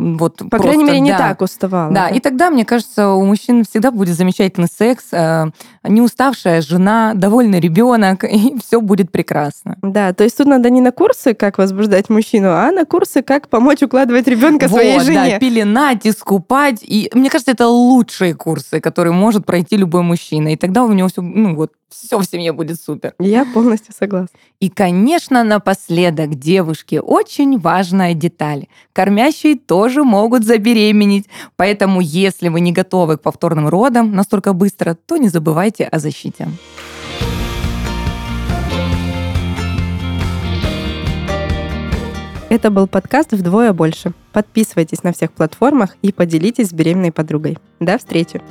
вот 0.03 0.37
По 0.37 0.45
просто, 0.49 0.67
крайней 0.67 0.83
мере, 0.83 0.99
не 0.99 1.11
да. 1.11 1.17
так 1.17 1.41
уставала. 1.41 1.91
Да, 1.91 2.09
и 2.09 2.19
тогда, 2.19 2.49
мне 2.49 2.65
кажется, 2.65 3.09
у 3.11 3.25
мужчин 3.25 3.63
всегда 3.63 3.91
будет 3.91 4.15
замечательный 4.15 4.67
секс, 4.67 5.05
э, 5.11 5.45
не 5.83 6.01
уставшая 6.01 6.61
жена, 6.61 7.13
довольный 7.15 7.59
ребенок, 7.59 8.23
и 8.29 8.57
все 8.59 8.81
будет 8.81 9.11
прекрасно. 9.11 9.77
Да, 9.81 10.13
то 10.13 10.23
есть 10.23 10.37
тут 10.37 10.47
надо 10.47 10.69
не 10.69 10.81
на 10.81 10.91
курсы, 10.91 11.33
как 11.33 11.57
возбуждать 11.57 12.09
мужчину, 12.09 12.49
а 12.49 12.71
на 12.71 12.85
курсы, 12.85 13.21
как 13.21 13.47
помочь 13.47 13.81
укладывать 13.81 14.27
ребенка 14.27 14.67
своей 14.67 14.95
Вот, 14.97 15.03
жене. 15.05 15.31
да, 15.31 15.39
пеленать, 15.39 16.05
искупать. 16.05 16.79
И 16.81 17.09
мне 17.13 17.29
кажется, 17.29 17.51
это 17.51 17.67
лучшие 17.67 18.33
курсы, 18.33 18.79
которые 18.79 19.13
может 19.13 19.45
пройти 19.45 19.77
любой 19.77 20.01
мужчина. 20.01 20.49
И 20.53 20.57
тогда 20.57 20.83
у 20.83 20.91
него 20.91 21.07
все, 21.07 21.21
ну 21.21 21.55
вот, 21.55 21.71
все 21.93 22.17
в 22.17 22.23
семье 22.23 22.51
будет 22.51 22.79
супер. 22.79 23.13
Я 23.19 23.45
полностью 23.45 23.93
согласна. 23.97 24.37
И, 24.59 24.69
конечно, 24.69 25.43
напоследок, 25.43 26.35
девушки, 26.35 27.01
очень 27.03 27.59
важная 27.59 28.13
деталь. 28.13 28.67
Кормящие 28.93 29.55
тоже 29.55 30.03
могут 30.03 30.43
забеременеть. 30.43 31.25
Поэтому, 31.55 32.01
если 32.01 32.49
вы 32.49 32.61
не 32.61 32.71
готовы 32.71 33.17
к 33.17 33.21
повторным 33.21 33.67
родам 33.67 34.13
настолько 34.13 34.53
быстро, 34.53 34.95
то 34.95 35.17
не 35.17 35.29
забывайте 35.29 35.85
о 35.85 35.99
защите. 35.99 36.47
Это 42.53 42.69
был 42.69 42.85
подкаст 42.85 43.31
«Вдвое 43.31 43.73
больше». 43.73 44.13
Подписывайтесь 44.31 45.01
на 45.01 45.11
всех 45.11 45.31
платформах 45.31 45.97
и 46.03 46.11
поделитесь 46.11 46.69
с 46.69 46.71
беременной 46.71 47.11
подругой. 47.11 47.57
До 47.79 47.97
встречи! 47.97 48.41